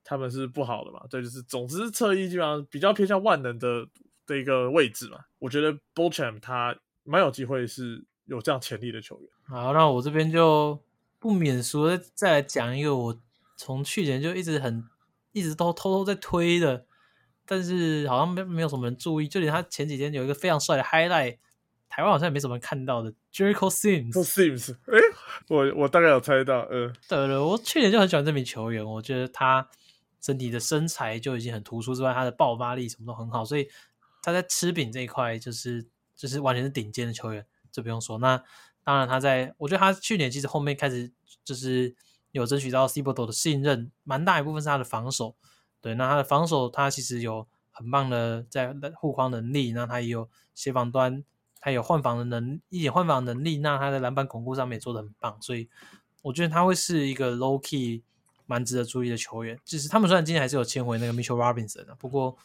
[0.04, 1.02] 他们是不好的嘛。
[1.10, 3.88] 对，就是总之侧翼基本上比较偏向万能的。
[4.28, 9.30] 的一个位置嘛，我觉得 b o c h a m 他蛮有机会是有这样潜力的球员。
[9.44, 10.82] 好，那我这边就
[11.20, 13.22] 不免俗的再来讲一个我
[13.56, 14.84] 从去年就一直很
[15.32, 16.88] 一直都偷偷在推的，
[17.46, 21.38] 但是好像没没有什么人注意，就连他前几天有一个非常帅的 highlight，
[21.88, 24.12] 台湾好像也没什么人看到的 Jericho Sims。
[24.24, 25.00] Sims， 哎，
[25.48, 29.70] 我我大概有猜到，嗯，对了，我去年就很喜欢这名球员，我觉得他
[30.20, 33.68] 整体的身材就已经很突出之外，他的爆发力什么都很好，所以。
[34.28, 35.86] 他在吃饼这一块，就是
[36.16, 38.18] 就是完全是顶尖的球员，这不用说。
[38.18, 38.44] 那
[38.84, 41.12] 当然，他在我觉得他去年其实后面开始
[41.44, 41.96] 就是
[42.32, 45.36] 有争取到 c b o d 的信任，蛮大一部分是他的防守。
[45.86, 51.24] 对，那他的防守他其实有很棒的在护框能力，那他也有协防端，
[51.60, 55.40] 他有换防的能一点换防能力，那他的篮板巩固上面也做的很棒。
[55.40, 55.70] 所以
[56.24, 58.02] 我觉得他会是一个 low key
[58.48, 59.60] 蛮值得注意的球员。
[59.64, 62.36] 就是他们虽然今天还是有签回那个 Mitchell Robinson 的，不过。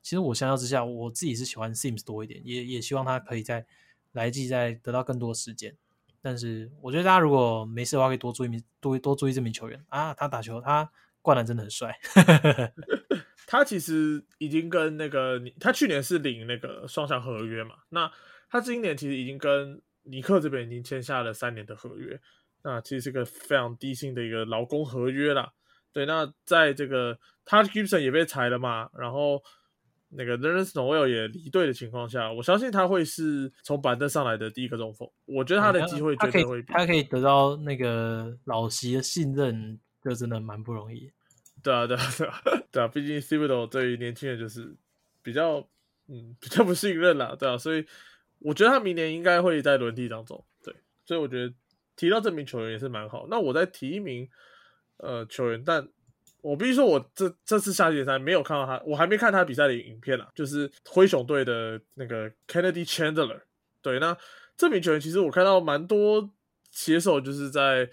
[0.00, 3.66] 其实我相较之下，我自己是喜欢 Sims 多一点，也也希望他可以在
[4.12, 5.76] 来季再得到更多时间。
[6.22, 10.90] 但是我觉得大家如果没事的话，可以多注意多多注意这名球员啊，他打球他
[11.28, 11.94] 灌篮真的很帅。
[13.46, 18.10] 他其实已经跟那个他去年是领那个双向合约嘛，那
[18.48, 22.18] 他今年其实已经跟尼克这边已经签下了三年的合约，
[22.62, 25.52] 那其实是个非常低薪的一个劳工合约啦。
[25.92, 29.42] 对，那在这个他 Gibson 也被裁了嘛，然后。
[30.10, 35.06] 那个 n e r s Noel 也离队的情况下，我相信他会是从板凳上来的第一个中锋。
[35.26, 41.12] 我觉得他的机会绝对会，他可以得到那个老席的信任，就真的蛮不容易。
[41.68, 42.42] 对啊，对啊，对啊，
[42.72, 44.74] 对啊，毕竟 c i v i d o 对于年轻人就是
[45.22, 45.58] 比较，
[46.06, 47.84] 嗯，比较不信任啦，对啊，所以
[48.38, 50.42] 我觉得他明年应该会在轮替当中。
[50.64, 51.52] 对，所以我觉得
[51.96, 53.26] 提到这名球员也是蛮好。
[53.28, 54.28] 那我再提一名
[54.96, 55.86] 呃球员，但。
[56.40, 60.30] 我必须说，我这这次夏季赛没有看到他，我还没看他比赛的影片啦。
[60.36, 63.40] 就是灰熊队的那个 Kennedy Chandler，
[63.82, 64.16] 对，那
[64.56, 66.30] 这名球员其实我看到蛮多
[66.70, 67.90] 写手就是在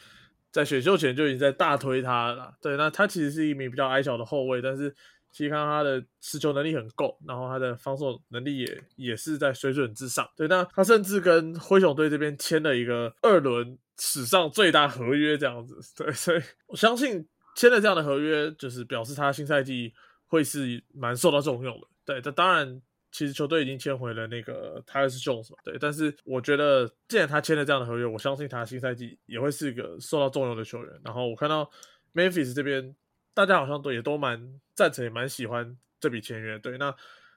[0.55, 2.53] 在选秀前就已经在大推他了。
[2.61, 4.89] 对，那他其实是一名比较矮小的后卫，但是
[5.31, 10.25] 其实看他的持球能力很够，然后他的防守能力也也是在水准之上。
[10.37, 15.77] 对，那他甚至跟灰熊队这边签了一个二轮史上最大合约这样子。
[15.97, 17.27] 对，所以我相信。
[17.57, 19.93] 签了这样的合约，就是表示他新赛季
[20.27, 21.87] 会是蛮受到重用的。
[22.03, 22.81] 对，这当然
[23.15, 25.77] 其实球队已经签回了那个 Tyus Jones 嘛，对。
[25.79, 31.01] 但是我觉得，既然他签了这样的合约，我相信他新赛季也会是一个受到重用的球员。
[31.01, 31.71] 然后我看到
[32.13, 32.93] Memphis 这边，
[33.33, 36.59] 大家好像都也都蛮赞成，也蛮喜欢这笔签约。
[36.59, 36.93] 对，那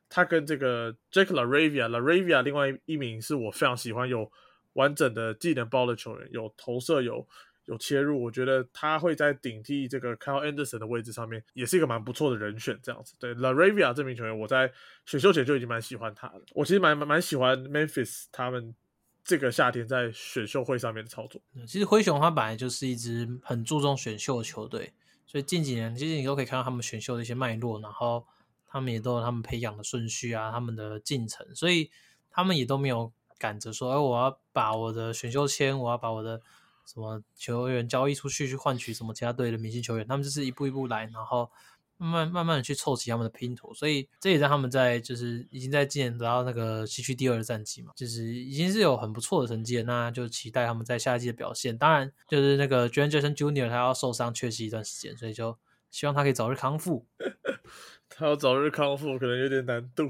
[0.09, 4.33] 他跟这个 Jake LaRavia，LaRavia 另外一名是我非常喜欢有
[4.73, 7.25] 完整的技能包的球员，有投射，有。
[7.69, 12.79] 有切入，我觉得他会在顶替这个 Kyle Anderson 的位置上面，也是一个蛮不错的人选。
[12.83, 14.73] 这样子，对 LaRavia 这名球员，我在
[15.05, 16.41] 选秀前就已经蛮喜欢他了。
[16.55, 18.75] 我其实蛮蛮喜欢 Memphis 他们
[19.23, 21.43] 这个夏天在选秀会上面的操作。
[21.67, 24.95] 其实灰熊他本来就是一支很注重选秀的球队，
[25.27, 28.27] 所以近几年其实你都可以看到他们选秀的一些脉络，然后
[28.67, 31.91] 他们也都有他们培养的顺序啊，他们的进程，所以
[32.31, 36.41] 他们也都没有赶着说，哎，我要把我的选秀签，我要把我的。
[36.89, 40.07] 什么球员交易出去去换取什么其他队的明星球员？
[40.09, 41.51] 他们就是一步一步来，然后
[41.99, 43.75] 慢慢慢慢的去凑齐他们的拼图。
[43.75, 49.83] 所以这也让他们在就是已经在今年得到那个西区第二的战绩嘛，就是已经是有很不错的成绩了。
[49.83, 51.77] 那就期待他们在下一季的表现。
[51.77, 55.59] 当然，就是那个 j a n Jackson Junior 他要受伤缺席一段时间，所以就
[55.91, 57.05] 希望他可以早日康复。
[58.09, 60.09] 他要早日康复可能有点难度。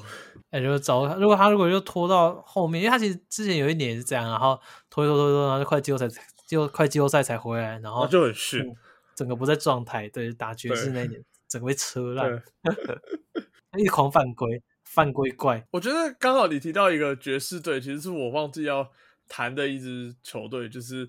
[0.51, 4.59] 哎，就早如果他如果又拖到后面，因为他其实之前有一年也是这样，然后
[4.89, 6.09] 拖拖拖拖，然后就快季后赛。
[6.49, 8.74] 就快季后赛才回来，然后就很逊，
[9.14, 10.09] 整个不在状态。
[10.09, 12.42] 对，打爵士那年，整个被车烂，
[13.76, 15.62] 一狂犯规，犯规怪。
[15.70, 18.90] 我觉得刚好你提到一个爵士队，其实是我忘记要
[19.28, 21.07] 谈的一支球队，就是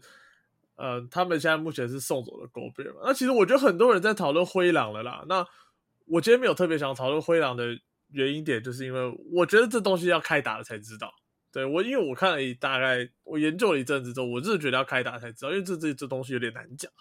[0.75, 2.95] 呃，他们现在目前是送走了狗贝嘛。
[3.05, 5.23] 那其实我觉得很多人在讨论灰狼了啦。
[5.29, 5.47] 那
[6.05, 7.79] 我今天没有特别想讨论灰狼的
[8.11, 11.09] 原因点，就是因为我觉得这东西要开打了才知道。
[11.51, 16.91] 对我，因为我看了一大概，我研究了一阵子之后，我真的觉得要开打才知道，因为这这这东西有点难讲。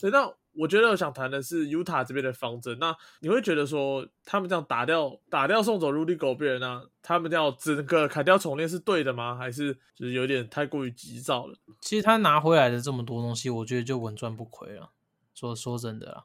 [0.00, 2.78] 对，那我觉得我想谈的是 Utah 这边的方针。
[2.78, 9.36] 那你会觉得说，他们这样打掉打掉送走 Rudy Gobert 那他们要整个砍掉重练是对的吗？
[9.36, 11.58] 还是就是有点太过于急躁了？
[11.80, 14.92] 其实他拿回来的这么多东西，我觉得就稳赚不亏了。
[15.34, 16.24] 说说真的啦，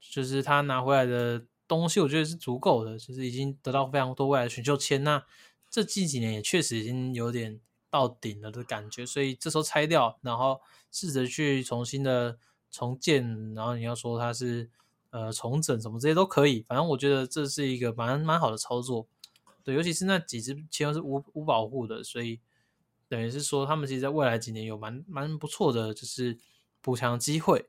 [0.00, 5.24] 就是他拿回来的东西，我觉得是足够的，就是已经得到非常多未来的选秀签那。
[5.70, 7.60] 这近几年也确实已经有点
[7.90, 10.60] 到顶了的感觉，所以这时候拆掉，然后
[10.90, 12.38] 试着去重新的
[12.70, 14.70] 重建，然后你要说它是
[15.10, 19.06] 呃重整什么这些都可以，反正我觉得这是一个蛮蛮好的操作。
[19.62, 22.40] 对，尤其是那几只其实是无无保护的，所以
[23.06, 26.38] 等于是说他们其实在未来几年有蛮蛮不错的就是
[26.80, 27.68] 补强机会。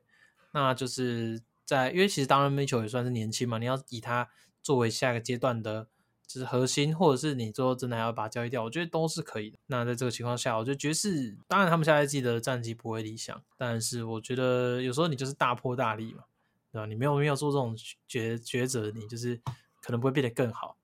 [0.52, 4.28] 那就是在因为其实当然梅球也算是年轻嘛，你要以他
[4.62, 5.88] 作为下一个阶段的。
[6.32, 9.58] 是核心，或者是你最后真的还要把它交易掉，我觉得都是可以的。
[9.66, 16.22] 那在这个情况下，我觉得爵士当然他们下一季的战绩不会理想，但是我觉得有时候你就是大破大立嘛，
[16.70, 16.86] 对吧？
[16.86, 17.76] 你没有没有做这种
[18.08, 19.40] 抉抉择，你就是
[19.82, 20.76] 可能不会变得更好，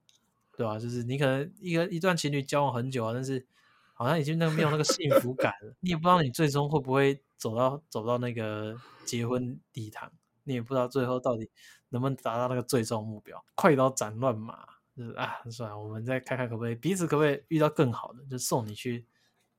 [0.56, 0.80] 对吧？
[0.80, 3.46] 就是你可能一个一段情侣交往很久啊，但是
[3.94, 10.10] 好像已经那个没有那个幸福感了，你也不知道你最终会不会走到走到那个结婚礼堂，
[10.42, 11.48] 你也不知道最后到底
[11.90, 14.75] 能不能达到那个最终目标，快刀斩乱麻。
[14.96, 19.04] 就是啊，算了，我们再看看可不可以彼此可不可以遇到更好的，就送你去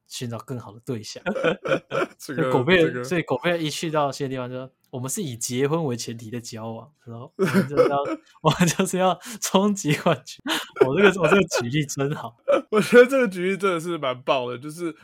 [0.07, 1.21] 寻找更好的对象。
[2.17, 7.97] 这个狗贝，所以狗贝一去到新的地方，就说我们是以结婚为前提的交往，然后我们就是要
[8.41, 10.37] 我们就是要冲击冠军。
[10.87, 12.35] 我这个我这个举例真好，
[12.71, 14.95] 我觉得这个举例真的是蛮棒的，就是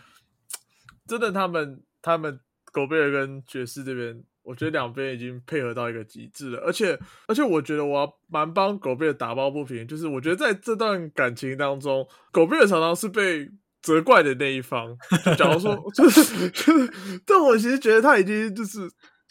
[1.06, 2.40] 真的他们他们
[2.72, 4.24] 狗贝尔跟爵士这边。
[4.44, 13.50] 我觉得两边已经配合到一个极致了，而且而且我觉得我要蛮帮狗贝尔打抱不平，就是我觉得在这段感情当中，狗贝尔常常是被
[13.82, 14.98] 责怪的那一方。
[15.24, 16.92] 就假如说， 就是就是，
[17.26, 18.80] 但我其实觉得他已经就是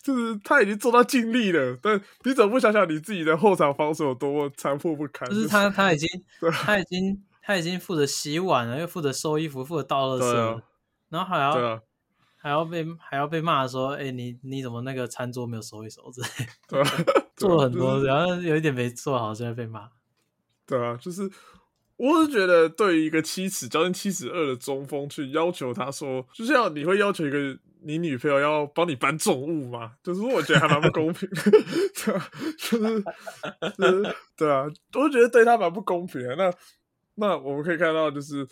[0.03, 5.29] 就是他已经做到尽力了，但你怎么不想想你自己的后场防守有多么残破不堪？
[5.29, 6.09] 就是他他已经
[6.65, 10.63] 他已经他已经负责洗碗了，又负责收衣服，负责倒垃圾，
[11.11, 11.83] 然后还要。
[12.43, 16.11] 还要被还要被骂说，哎，你你怎么那个餐桌没有收一收？
[16.11, 16.29] 之类，
[16.67, 16.83] 对
[17.37, 19.89] 做了很多，然后有一点没做好，就在被骂。
[20.67, 21.31] 对啊，就是
[21.97, 29.93] 我是觉得，对于一个七尺将近七尺二的中锋去要求他说，就像你会要求一个你女朋友要帮你搬重物吗？
[30.03, 31.29] 就是我觉得还蛮不公平，
[32.05, 33.05] 对啊，就是
[34.37, 36.35] 对啊，我觉得对他蛮不公平的。
[36.35, 36.53] 那
[37.15, 38.45] 那我们可以看到，就是。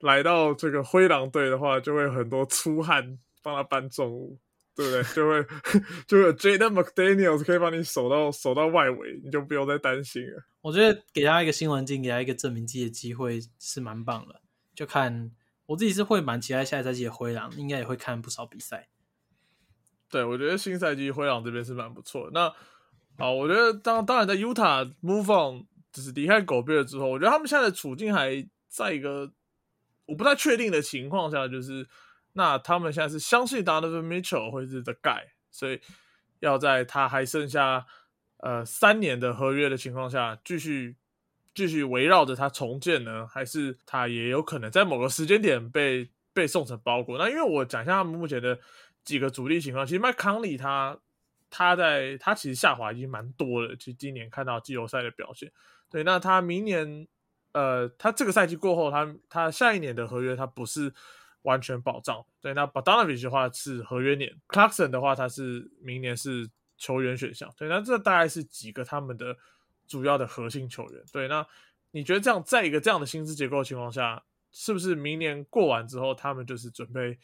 [0.00, 4.38] 来到这个灰狼队的话，就会很多粗汉帮他搬重物，
[4.74, 5.02] 对不对？
[5.14, 5.46] 就会
[6.06, 10.42] 就有 Jaden McDaniel 可以帮你守到守到外围，你就不用再担心了。
[10.62, 14.40] 我觉得给他一个新环境，给他一个证明自己的机会是蛮棒的。
[14.74, 15.30] 就看
[15.66, 18.88] 我自己是会蛮期待下一赛季的灰狼，应该也会看不少比赛。
[20.08, 22.32] 对，我觉得新赛季灰狼这边是蛮不错的。
[22.32, 29.30] 那啊，我觉得当当然在 Utah move on 就是离开狗贝尔之后，我觉得他们现在的处境还在一个
[30.10, 31.86] 我不太确定的情况下，就是
[32.32, 35.80] 那他们现在是相信 Donovan Mitchell 会是 the guy，所以
[36.40, 37.86] 要在他还剩下
[38.38, 40.96] 呃三年的合约的情况下，继续
[41.54, 47.16] 继续围绕着他重建呢，还是他也有可能在某个时间点被被送成包裹？
[47.16, 48.58] 那因为我讲一下他们目前的
[49.04, 50.98] 几个主力情况，其实麦康利他
[51.48, 55.52] 他在他其实下滑已经蛮多了，其实今年看到季后赛的表现。
[55.90, 57.08] 对，那他明年，
[57.52, 60.92] 呃，他这个赛季过后，他他下一年的合约他不是
[61.42, 62.24] 完全保障。
[62.40, 67.52] 对，那 b a d a n o v i c 的话是合约年，Clarkson 的话他是明年是球员选项。
[67.56, 69.36] 对，那这大概是几个他们的
[69.86, 71.02] 主要的核心球员。
[71.12, 71.46] 对，那
[71.90, 74.22] 你觉得这样在一个这样的薪资结构情况下，
[74.52, 77.18] 是不是明年过完之后，他们就是准备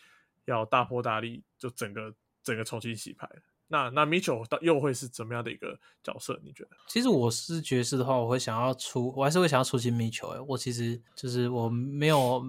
[0.46, 3.28] 要大破大立，就整个整个重新洗牌？
[3.68, 6.40] 那那 Mitchell 又会是怎么样的一个角色？
[6.44, 6.70] 你觉得？
[6.88, 10.28] 其实我是爵士的话，我会想要出，我还是会想要出新 Mitchell。
[10.28, 12.44] 哎，我其实就是我没有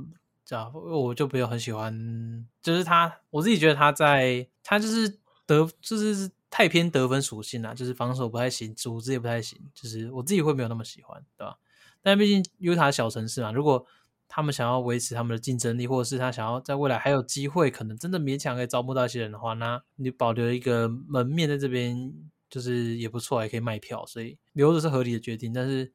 [0.46, 11.58] 讲，我就没有很喜欢，就是他，我自己觉得他在，他就是得，就是太偏得分属性了，就是防守不太行，组织也不太行，就是我自己会没有那么喜欢，对吧？
[12.02, 13.86] 但毕竟 UTA 小城市嘛，如果
[14.30, 22.14] 他们想要维持他们的竞争力，或者是他想要在未来还有机会，可能真的勉强可以招募到一些人的话，那你保留一个门面在这边，
[22.50, 25.54] 就是也不错，也可以卖票，所以留着是合理的决定。
[25.54, 25.92] 但是，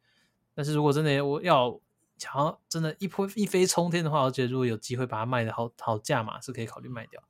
[0.55, 1.79] 但是如果真的我要
[2.17, 7.23] 想要真的一波一飞冲天的话，我觉得如果有机会把它卖的好好价码，是可以考虑卖掉。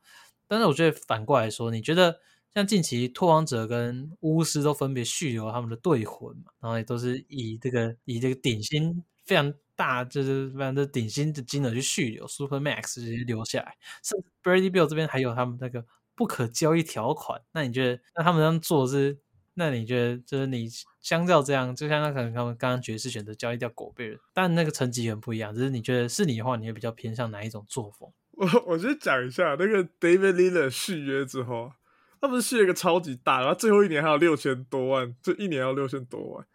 [0.46, 2.20] 但是我觉得反过来说，你觉得
[2.54, 9.52] 像近期拓荒者跟巫师都分别续留他们的队魂嘛，然后也都是以这个以这个顶薪非常。
[9.76, 13.76] 大就是反正顶薪的金额去续留，Super Max 直接留下来。
[14.02, 17.40] 甚至 Brady Bill 这边还有他们那个不可交易条款。
[17.52, 19.18] 那你觉得，那他们这样做是？
[19.54, 20.66] 那你觉得，就是你
[21.00, 25.54] 相较这样，就像那可能他们刚刚爵士选择交易掉狗贝尔，但那个成绩很不一样。
[25.54, 28.10] 只是你觉得是你的话，你会比较偏向哪一种作风？
[28.32, 31.70] 我我先讲一下那个 David l i l l a r 续约之后，
[32.18, 36.46] 他不是续了一个超级大，然后最后一年还有六千多万，就一年要六千多万，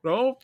[0.00, 0.38] 然后。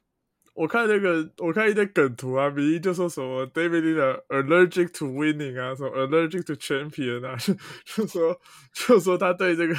[0.56, 7.36] 我看那个，我看一些梗图啊，比如就说什么 David 的 allergic to winning 啊，什么 allergic to champion 啊，
[7.84, 8.40] 就说
[8.72, 9.74] 就说他对这个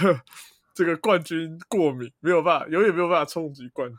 [0.75, 3.97] 这个冠军过敏，没有办法，永远没有办法冲击冠军。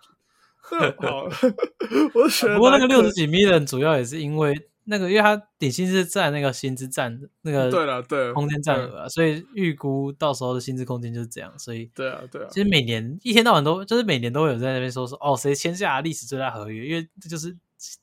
[0.98, 1.28] 好，
[2.14, 2.54] 我选。
[2.54, 4.54] 不过那个六十几 million 主要也是因为。
[4.90, 11.52] 那个，因为它底薪是占那个薪资占那个对了，对空间占额啊，所以预估到时候的薪资空间就是这样。
[11.58, 16.86] 所以对啊，对啊，其实每年一天到晚都就是每年都会有在那边说说哦，谁签下历史最大合约？
[16.86, 17.54] 因为这就是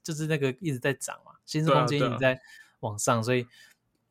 [0.03, 2.39] 就是那个一直在涨嘛，薪资空间一直在
[2.81, 3.23] 往上。
[3.23, 3.41] 所以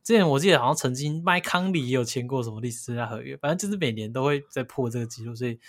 [0.02, 5.32] 之前我记得好像曾经麦康利也有签过什么历史最大合约，反正就是每年都会在破这个记录。
[5.36, 5.60] 所以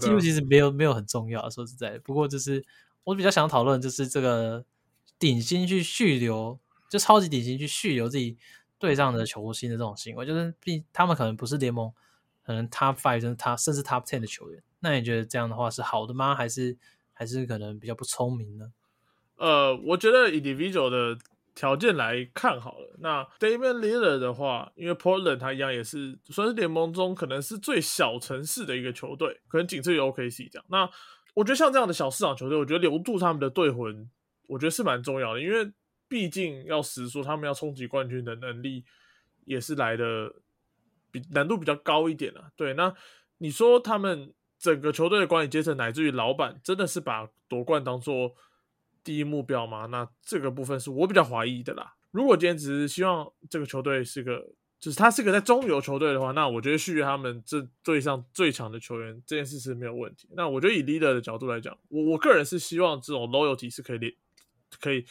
[0.00, 1.98] 记录其实没有没有很重要，说实在。
[2.04, 2.64] 不过就是
[3.02, 4.64] 我比较想讨论就是这个。
[5.22, 6.58] 顶薪去续留，
[6.90, 8.36] 就超级顶薪去续留自己
[8.76, 11.92] 队上的球星的这种行为，就是并他们可能不是联盟
[12.44, 16.34] 可能 top five 甚至他甚至 top ten 的球员，那你觉得这样的话是好的吗？
[16.34, 16.76] 还是
[17.12, 18.72] 还是可能比较不聪明呢？
[19.36, 21.16] 呃，我觉得 individual 的
[21.54, 22.96] 条件来看好了。
[22.98, 30.66] 那 Damian l i l l a r 的话，因为 Portland 他一样也是算是联盟中可能是最小城市的一个球队，可能仅次于 OKC 这样。
[30.68, 30.90] 那
[31.34, 34.10] 我觉得像这样的小市场球队，我觉得留住他们的队魂。
[34.46, 35.72] 我觉得是蛮重要的，因为
[36.08, 38.84] 毕竟要实说，他们要冲击冠军的能力
[39.46, 40.34] 也是来的
[41.10, 42.50] 比难度比较高一点啊。
[42.54, 42.94] 对，那
[43.38, 48.34] 你说他们整个球队的管理阶层乃至于老板，真的是把夺冠当做
[49.02, 49.86] 第一目标吗？
[49.86, 51.94] 那这个部分是我比较怀疑的啦。
[52.10, 60.28] 如果今天只是希望这个球队是个，就是他是个在中游球队的话，那我觉得续约他们这队上最强的球员这件事是没有问题。
[60.32, 64.12] 那我觉得以 leader 的角度来讲，我我个人是希望这种 loyalty 是可以连。
[64.80, 65.04] 可以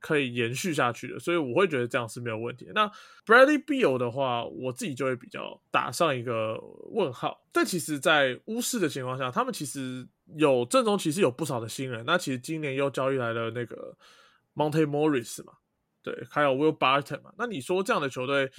[0.00, 2.70] 可以延续下去的，所以我会觉得这样是没有问题。
[2.74, 2.86] 那
[3.24, 6.58] Bradley Beal 的话，我自己就会比较打上一个
[6.90, 7.46] 问号。
[7.50, 10.06] 但其实，在巫师的情况下，他们其实
[10.36, 12.04] 有阵中其实有不少的新人。
[12.04, 13.96] 那其实今年又交易来了那个
[14.54, 15.54] Monte Morris 嘛，
[16.02, 17.32] 对，还有 Will Barton 嘛。
[17.38, 18.50] 那你说这样的球队，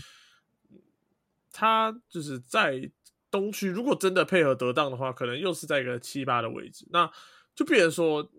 [1.51, 2.89] 他就是在
[3.29, 6.87] 东区，如果真的配合得当的话，可能又是在一个七八的位置。
[6.89, 7.11] 那
[7.53, 8.31] 就变成说。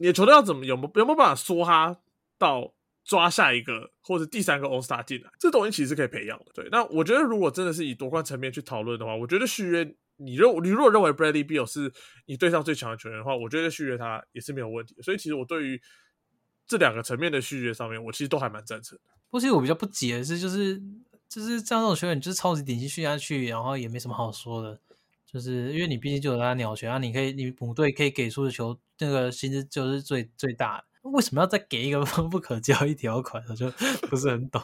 [0.00, 1.94] 你的球队要怎么有没有没有办法说他
[2.38, 2.72] 到
[3.04, 5.30] 抓下一个或者第三个 All Star 进来？
[5.38, 6.46] 这东西其实可以培养的。
[6.54, 11.92] 对，那我觉得如果真的是以夺冠层面去讨论的话，我觉得续约你认你如果认为 Bradley Beal 是
[12.24, 14.96] 你队上最强的球员的话，我觉得续约他也是没有问题。
[15.02, 15.78] 所以其实我对于
[16.66, 19.04] 这两个层面的续约上面，我其实都还蛮赞成的。
[19.28, 20.80] 不过其实我比较不解的是，就是
[21.28, 24.80] 就是这样这种球员就是超级顶级续下去，然后也没什么好说的。
[25.32, 30.84] 就是因为你毕竟就有他鸟权啊，你可以你母队可以给出的球那个薪资就是最最大的。
[31.10, 33.42] 为什么要再给一个 不可交易条款？
[33.48, 33.70] 我就
[34.10, 34.60] 不是很懂。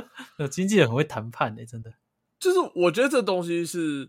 [0.50, 1.92] 经纪人很会谈判的，真的。
[2.38, 4.08] 就是我觉得这东西是，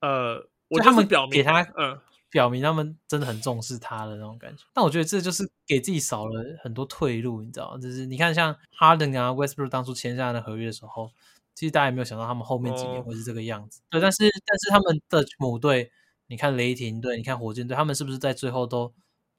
[0.00, 1.98] 呃，我他们表明给他，嗯，
[2.30, 4.64] 表明他们真的很重视他的那种感觉。
[4.72, 7.78] 但我觉得这就是给自己少了很多退路，你知道吗？
[7.78, 11.10] 就是你看，像 Harden 啊，Westbrook 当初签下的合约的时候，
[11.54, 13.80] 其实大家也没有想到他们后面几年会是这个样子。
[13.90, 15.90] 对，但是但是他们的母队，
[16.26, 18.94] 你看雷霆队，你看火箭队，他们是不是在最后都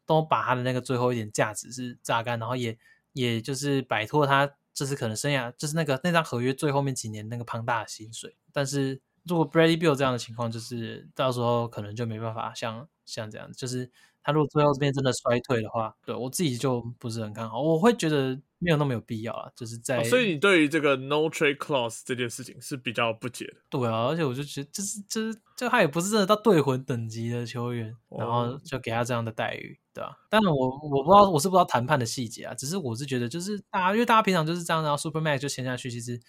[0.06, 2.78] 都把他的那个最后一点价值是榨干，然后也
[3.14, 4.56] 也就是摆脱他。
[4.76, 13.92] 这是可能生涯就是那个那张合约最后面几年那个庞大的薪水，但是如果 Bradley Bill 这样的情况，就是到时候可能就没办法像像这样，就是
[14.24, 29.78] 他如果最后这边真的衰退的话，对我自己就不是很看好，我会觉得没有那么有必要啊，就是在所以你对于这个 No Trade Clause 这件事情是比较不解的，对啊，而且我就觉得就是就是就他也不是真的到队魂等级的球员，然后就给他这样的待遇。
[29.94, 36.20] 对啊，当然我我不知道我是不知道谈判的细节啊，只是我是觉得就是大家因为大家平常就是这样，然后 Super Max 就签下去，其实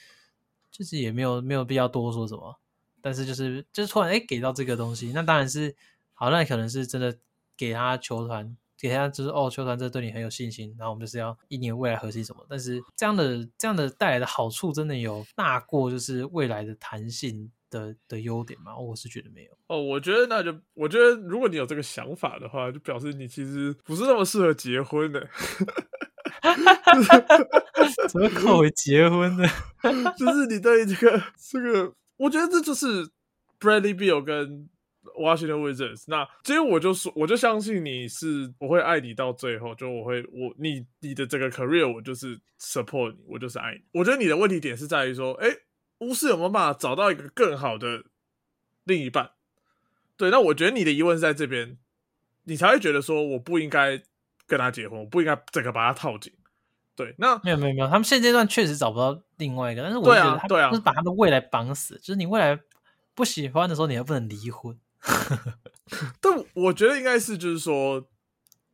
[0.71, 2.59] 就是也没有没有必要多说什么，
[3.01, 5.75] 但是就是就是突然哎给到这个东西，那当然是
[6.13, 7.17] 好，那可能是真的
[7.57, 17.51] 给他球团给他就是哦球团这对你很有信心，然后我们就是要一年未来核心什么，但是这样的这样的带来的好处真的有大过就是未来的弹性。
[17.71, 18.77] 的的优点吗？
[18.79, 19.83] 我是觉得没有哦。
[19.83, 25.29] 我觉得那就，我觉得如果你有这个想法的话，就表示你其实不是那么适合结婚的。
[28.09, 29.45] 怎么考为结婚呢？
[30.17, 33.09] 就是你对这个这个，我觉得这就是
[33.59, 34.69] Bradley Beal 跟
[35.15, 36.05] Washington Wizards。
[36.09, 43.81] 那其实我就说，我就相信你是我会爱你到最后，就我会我你你的这个 career，我就是 support 你，我就是爱你。
[43.99, 45.49] 我觉得你的问题点是在于说，哎。
[45.99, 48.03] 巫师有没有办法找到一个更好的
[48.83, 49.31] 另一半？
[50.17, 51.79] 对，那我觉得你的疑问是在这边，
[52.43, 54.03] 你才会觉得说我不应该
[54.45, 56.33] 跟他结婚，我不应该整个把他套紧。
[56.97, 62.59] 对，那没有没有没有，他们现阶段确实找不到另外一个，但是我觉得他就是把他的未来绑死，就是你未来
[63.15, 64.77] 不喜欢的时候，你还不能离婚。
[66.21, 68.09] 但我觉得应该是就是说。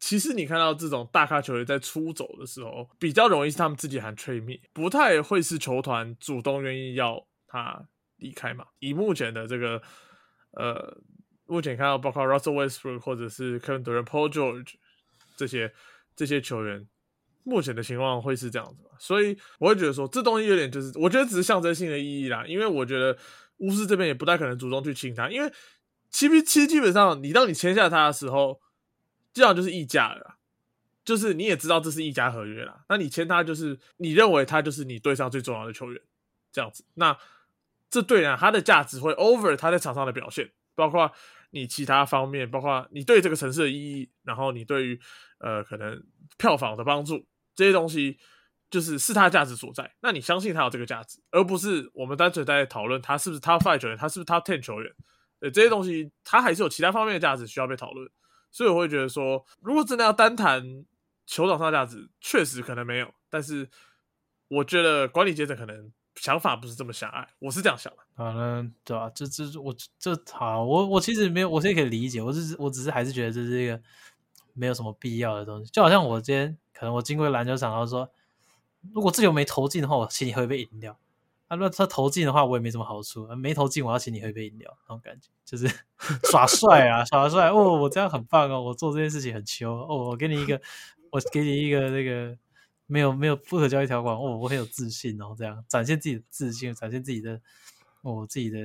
[0.02, 8.64] 其实你看到这种大咖球员在出走的时候，比较容易是他们自己喊 trade me，不太会是球团主动愿意要他离开嘛。
[8.78, 9.82] 以目前的这个
[10.52, 10.96] 呃，
[11.44, 14.76] 目前看到包括 Russell Westbrook 或者是 Kevin Durant、Paul George
[15.36, 15.70] 这些
[16.16, 16.88] 这些球员，
[17.42, 18.82] 目前的情况会是这样子。
[18.98, 22.46] 所以我会觉得说，这东西有点就是，我觉得只是象征性的意义啦。
[22.46, 23.14] 因为我觉得
[23.58, 25.52] 巫师这边也不太可能主动去请他，因为
[26.10, 28.60] 其实其实基本上，你当你签下他的时候。
[29.32, 30.38] 这样就是溢价了，
[31.04, 36.02] 就是你也知道这是溢价合约了，那你签他就是你认为他就是你队上最重要的球员，
[36.50, 37.16] 这样子，那
[37.88, 41.12] 这队呢，他的价值会 over 他在场上的表现，包括
[41.50, 45.00] 你其他方面，包括你对这个城市的意义，然后你对于
[45.38, 46.02] 呃可能
[46.36, 48.18] 票房的帮助这些东西，
[48.68, 49.94] 就是是他价值所在。
[50.00, 54.92] 那你相信他有这个价值，而不是我们单纯在讨论他是不是 top five 球员，他是不是 top ten 球员，
[55.40, 58.08] 呃这些东西，他还是有其他方面的价值需要被讨论。
[58.50, 60.84] 所以我会觉得说，如果真的要单谈
[61.26, 63.12] 球场上价值，确实可能没有。
[63.28, 63.68] 但是
[64.48, 67.98] 我觉得管理阶层可能想法不是这么狭隘，我是这样想的。
[68.16, 69.08] 好了，对吧？
[69.14, 72.20] 这这我这好，我我其实没有，我现在可以理解。
[72.20, 73.80] 我只是我只是还是觉得这是一个
[74.52, 75.70] 没有什么必要的东西。
[75.70, 78.10] 就好像我今天可能我经过篮球场，然后说，
[78.92, 80.80] 如果这球没投进的话，我请你喝一杯饮
[81.50, 83.26] 他说他投进的话，我也没什么好处。
[83.34, 85.68] 没投进，我要请你喝一杯饮料，那种感觉就是
[86.30, 87.80] 耍帅啊，耍帅哦！
[87.80, 90.10] 我这样很棒哦，我做这件事情很秋哦。
[90.10, 90.60] 我给你一个，
[91.10, 92.38] 我给你一个那个
[92.86, 97.40] 没有没有不可交易条款哦，我很有自信哦，这样展现自己的自信，展现自己的
[98.02, 98.58] 哦自己的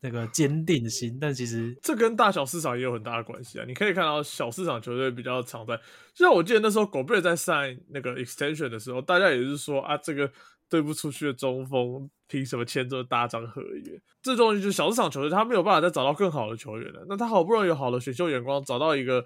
[0.00, 1.16] 那个坚定的心。
[1.20, 3.64] 但其实这跟大小市场也有很大的关系啊。
[3.68, 5.76] 你可以看到小市场球队比较常在，
[6.12, 10.30] 就像我记得那时候狗贝在上那个 extension 的时候，大家也是说啊，这个
[10.68, 12.10] 对不出去的中锋。
[12.28, 14.02] 凭什么签这么大张合约？
[14.20, 17.06] 这东西就是小市场球队，他没有办法再找到更好的球员了。
[17.08, 19.24] 那他好不容易有好的选秀眼光，找到一个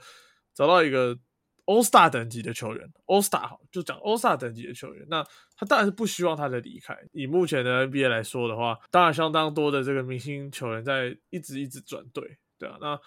[0.55, 1.16] 找到一个
[1.64, 5.07] All Star 等级的球员，All Star 好，就讲 All Star 等级的球员。
[5.09, 5.24] 那
[5.57, 6.95] 他当然是不希望他的离开。
[7.12, 12.76] 以目前的 NBA 来说的话，当然相当多的这个明星球员在一直一直转队，对啊。
[12.82, 13.01] 那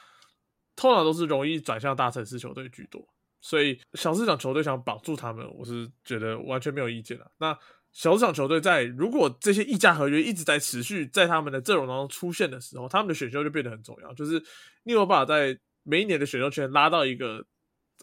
[0.76, 3.08] 通常都是容易转向大城市球队居多，
[3.42, 7.32] 所以小市场球队想绑住他们，我是觉得完全没有意见的。
[7.38, 7.56] 那
[7.94, 14.14] 小场球队在如果这些溢价合约一直在持续在他们的阵容当中出现的时候，他们的选秀就变得很重要。
[14.16, 14.44] 就是
[14.84, 17.46] 你有办法在每一年的选秀权拉到一个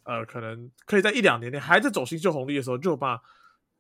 [0.05, 3.21] 呃，可能可以在一两年内还在走新秀红利的时候，就把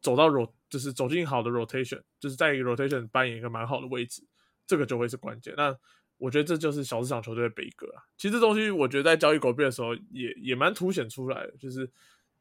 [0.02, 4.22] 走到 rot，就是走进好的 rotation，就是在一个 rotation 扮演一个蛮好的位置，
[4.66, 5.54] 这个就会是关键。
[5.56, 5.74] 那
[6.18, 8.02] 我觉得这就是小市场球队的悲歌啊。
[8.16, 11.88] 其实这东西我觉得在交易狗币的时候也也蛮凸显出来的，就是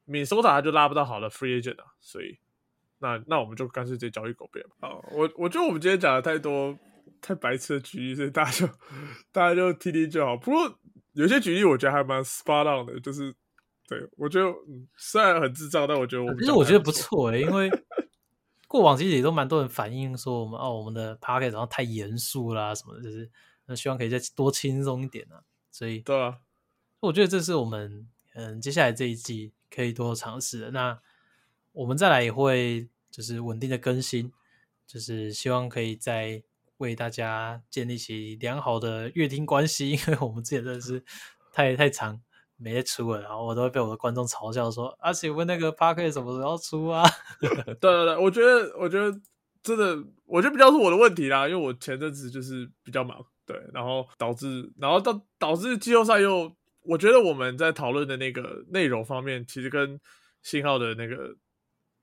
[0.06, 2.38] 米索塔他就拉不到好的 free agent 啊，所以
[3.00, 4.70] 那那我们就干脆直接交易狗贝吧。
[4.82, 6.78] 好，我我觉得我们今天讲的太多
[7.22, 8.68] 太白痴的举例，所以大家就
[9.32, 10.38] 大家就听听就好。
[10.38, 10.80] 不过
[11.14, 13.34] 有些举例我觉得还蛮 spot on 的，就是
[13.88, 17.70] 对我觉得嗯虽然很智障，但我觉得我们其实我觉得不错诶、因为
[18.68, 23.30] 过往其实也都蛮多人反映说我们哦我们的 p a c k e t 然后太严肃啦什么的，就是
[23.66, 25.41] 那希望可以再多轻松一点啊。
[25.72, 26.38] 所以对啊，
[27.00, 30.72] 我觉得这是我们嗯接下来这一季可以多尝试的。
[30.72, 31.00] 那
[31.74, 34.32] 我们再来也会就是稳定的更新，
[34.88, 36.42] 就是希望可以再
[36.78, 41.04] 为大家建立起良好的乐听关系，因为我们之前真的是
[41.52, 42.20] 太太长
[42.58, 47.04] 没出了，然后我都会被我的观众嘲笑说啊，请问那个 p a r k 什么时候出啊？
[47.40, 49.18] 对对对，我觉得我觉得
[49.62, 56.54] 真的，我觉得比较是我的问题啦，因为我前阵子就是比较忙，对，然后导致然后到导致季后赛又，
[56.84, 60.00] 我觉得我们在讨论的那个内容方面，其实跟
[60.42, 61.36] 信号的那个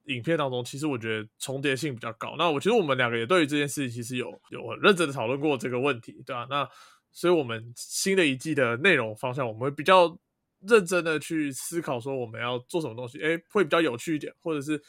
[0.06, 2.34] 影片当中，其实我觉得重叠性比较高。
[2.38, 6.68] 那我其实我们两个也对于这件事情其实有有很认真的讨论过这个问题，对吧、那
[7.12, 10.18] 所以我们新的一季的内容方向，我们会比较
[10.60, 14.82] 认真的去思考说我们要做什么东西，诶，会比较有趣一点，或者是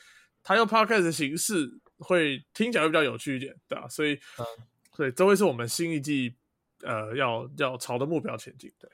[0.43, 4.45] 它用 podcast 的形式会听起来会比较有趣一点，对吧、所以，嗯
[4.95, 6.36] 所以这会是我们新一季
[6.82, 8.89] 呃要要朝的目标前进，对。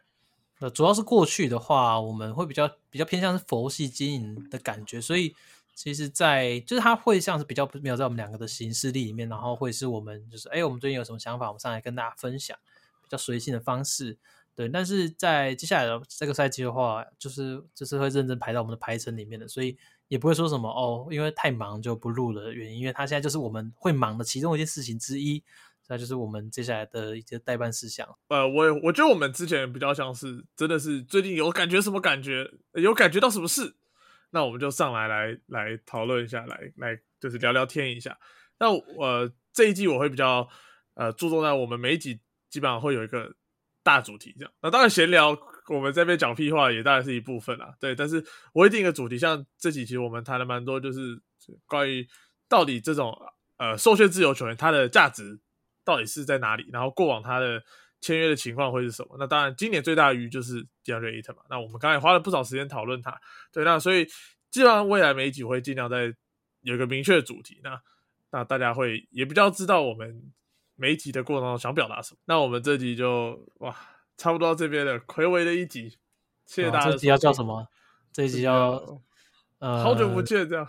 [0.59, 5.33] 呃，主要是过去的话，我们会比较比较偏向是佛系经营的感觉，所以
[5.75, 12.57] 其实在，就是它会像是比较没有在我们两个的行事历里面，然后会是我们就是哎，我们最近有什么想法，我们上来跟大家分享，
[13.01, 14.17] 比较随性的方式。
[14.55, 19.75] 对，但是在接下来的这个赛季的话，就是就是会认真排到我们的排程里面的，所以
[20.09, 25.43] 也不会说什么哦，因为太忙就不录了的原因，因为它现在就是我们会忙的其中一件事情之一，
[25.87, 28.07] 那就是我们接下来的一些代办事项。
[28.27, 33.75] 呃，我我觉得我们之前比较像是真的是最近有感觉什么感觉，有感觉到什么事，
[34.33, 38.17] 那我们就上来来来讨论一下，来来就是聊聊天一下。
[38.57, 40.49] 那、呃、这一季我会比较
[40.95, 42.19] 呃注重在我们每一集
[42.49, 43.31] 基本上会有一个
[43.83, 44.51] 大主题这样。
[44.61, 45.37] 那当然闲聊
[45.69, 47.95] 我们这边讲屁话也当然是一部分啦，对。
[47.95, 51.21] 但是我会定一个主题，像这几期我们谈了蛮多，就是
[51.67, 52.07] 关于
[52.49, 53.15] 到底这种
[53.57, 55.39] 呃受限自由球员他的价值
[55.85, 57.63] 到底是在哪里，然后过往他的
[58.03, 59.15] 签约的情况会是什么？
[59.17, 61.43] 那当然，今年最大的鱼就是 DeAndre Ayton 嘛。
[61.49, 63.17] 那我们刚才花了不少时间讨论它，
[63.53, 64.05] 对，那所以
[64.51, 66.13] 基本上未来每一集我会尽量在
[66.59, 67.81] 有一个明确的主题，那
[68.31, 70.21] 那大家会也比较知道我们
[70.75, 72.19] 每一集的过程中想表达什么。
[72.25, 73.73] 那我们这集就哇，
[74.17, 75.97] 差不多到这边了，魁伟的一集，
[76.45, 77.67] 谢谢大家这集要叫什么？
[78.11, 79.01] 这集要
[79.59, 80.67] 呃，好久不见，这样。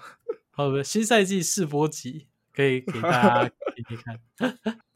[0.50, 4.20] 好的，新赛季试播集可以给大家 一起看。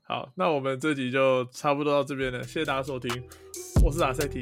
[0.09, 3.23] 好，那我们这集就差不多到这边了，谢谢大家收听，
[3.85, 4.41] 我是阿塞提，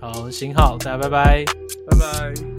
[0.00, 1.44] 好，行好，大家拜拜。
[1.88, 2.49] 拜拜。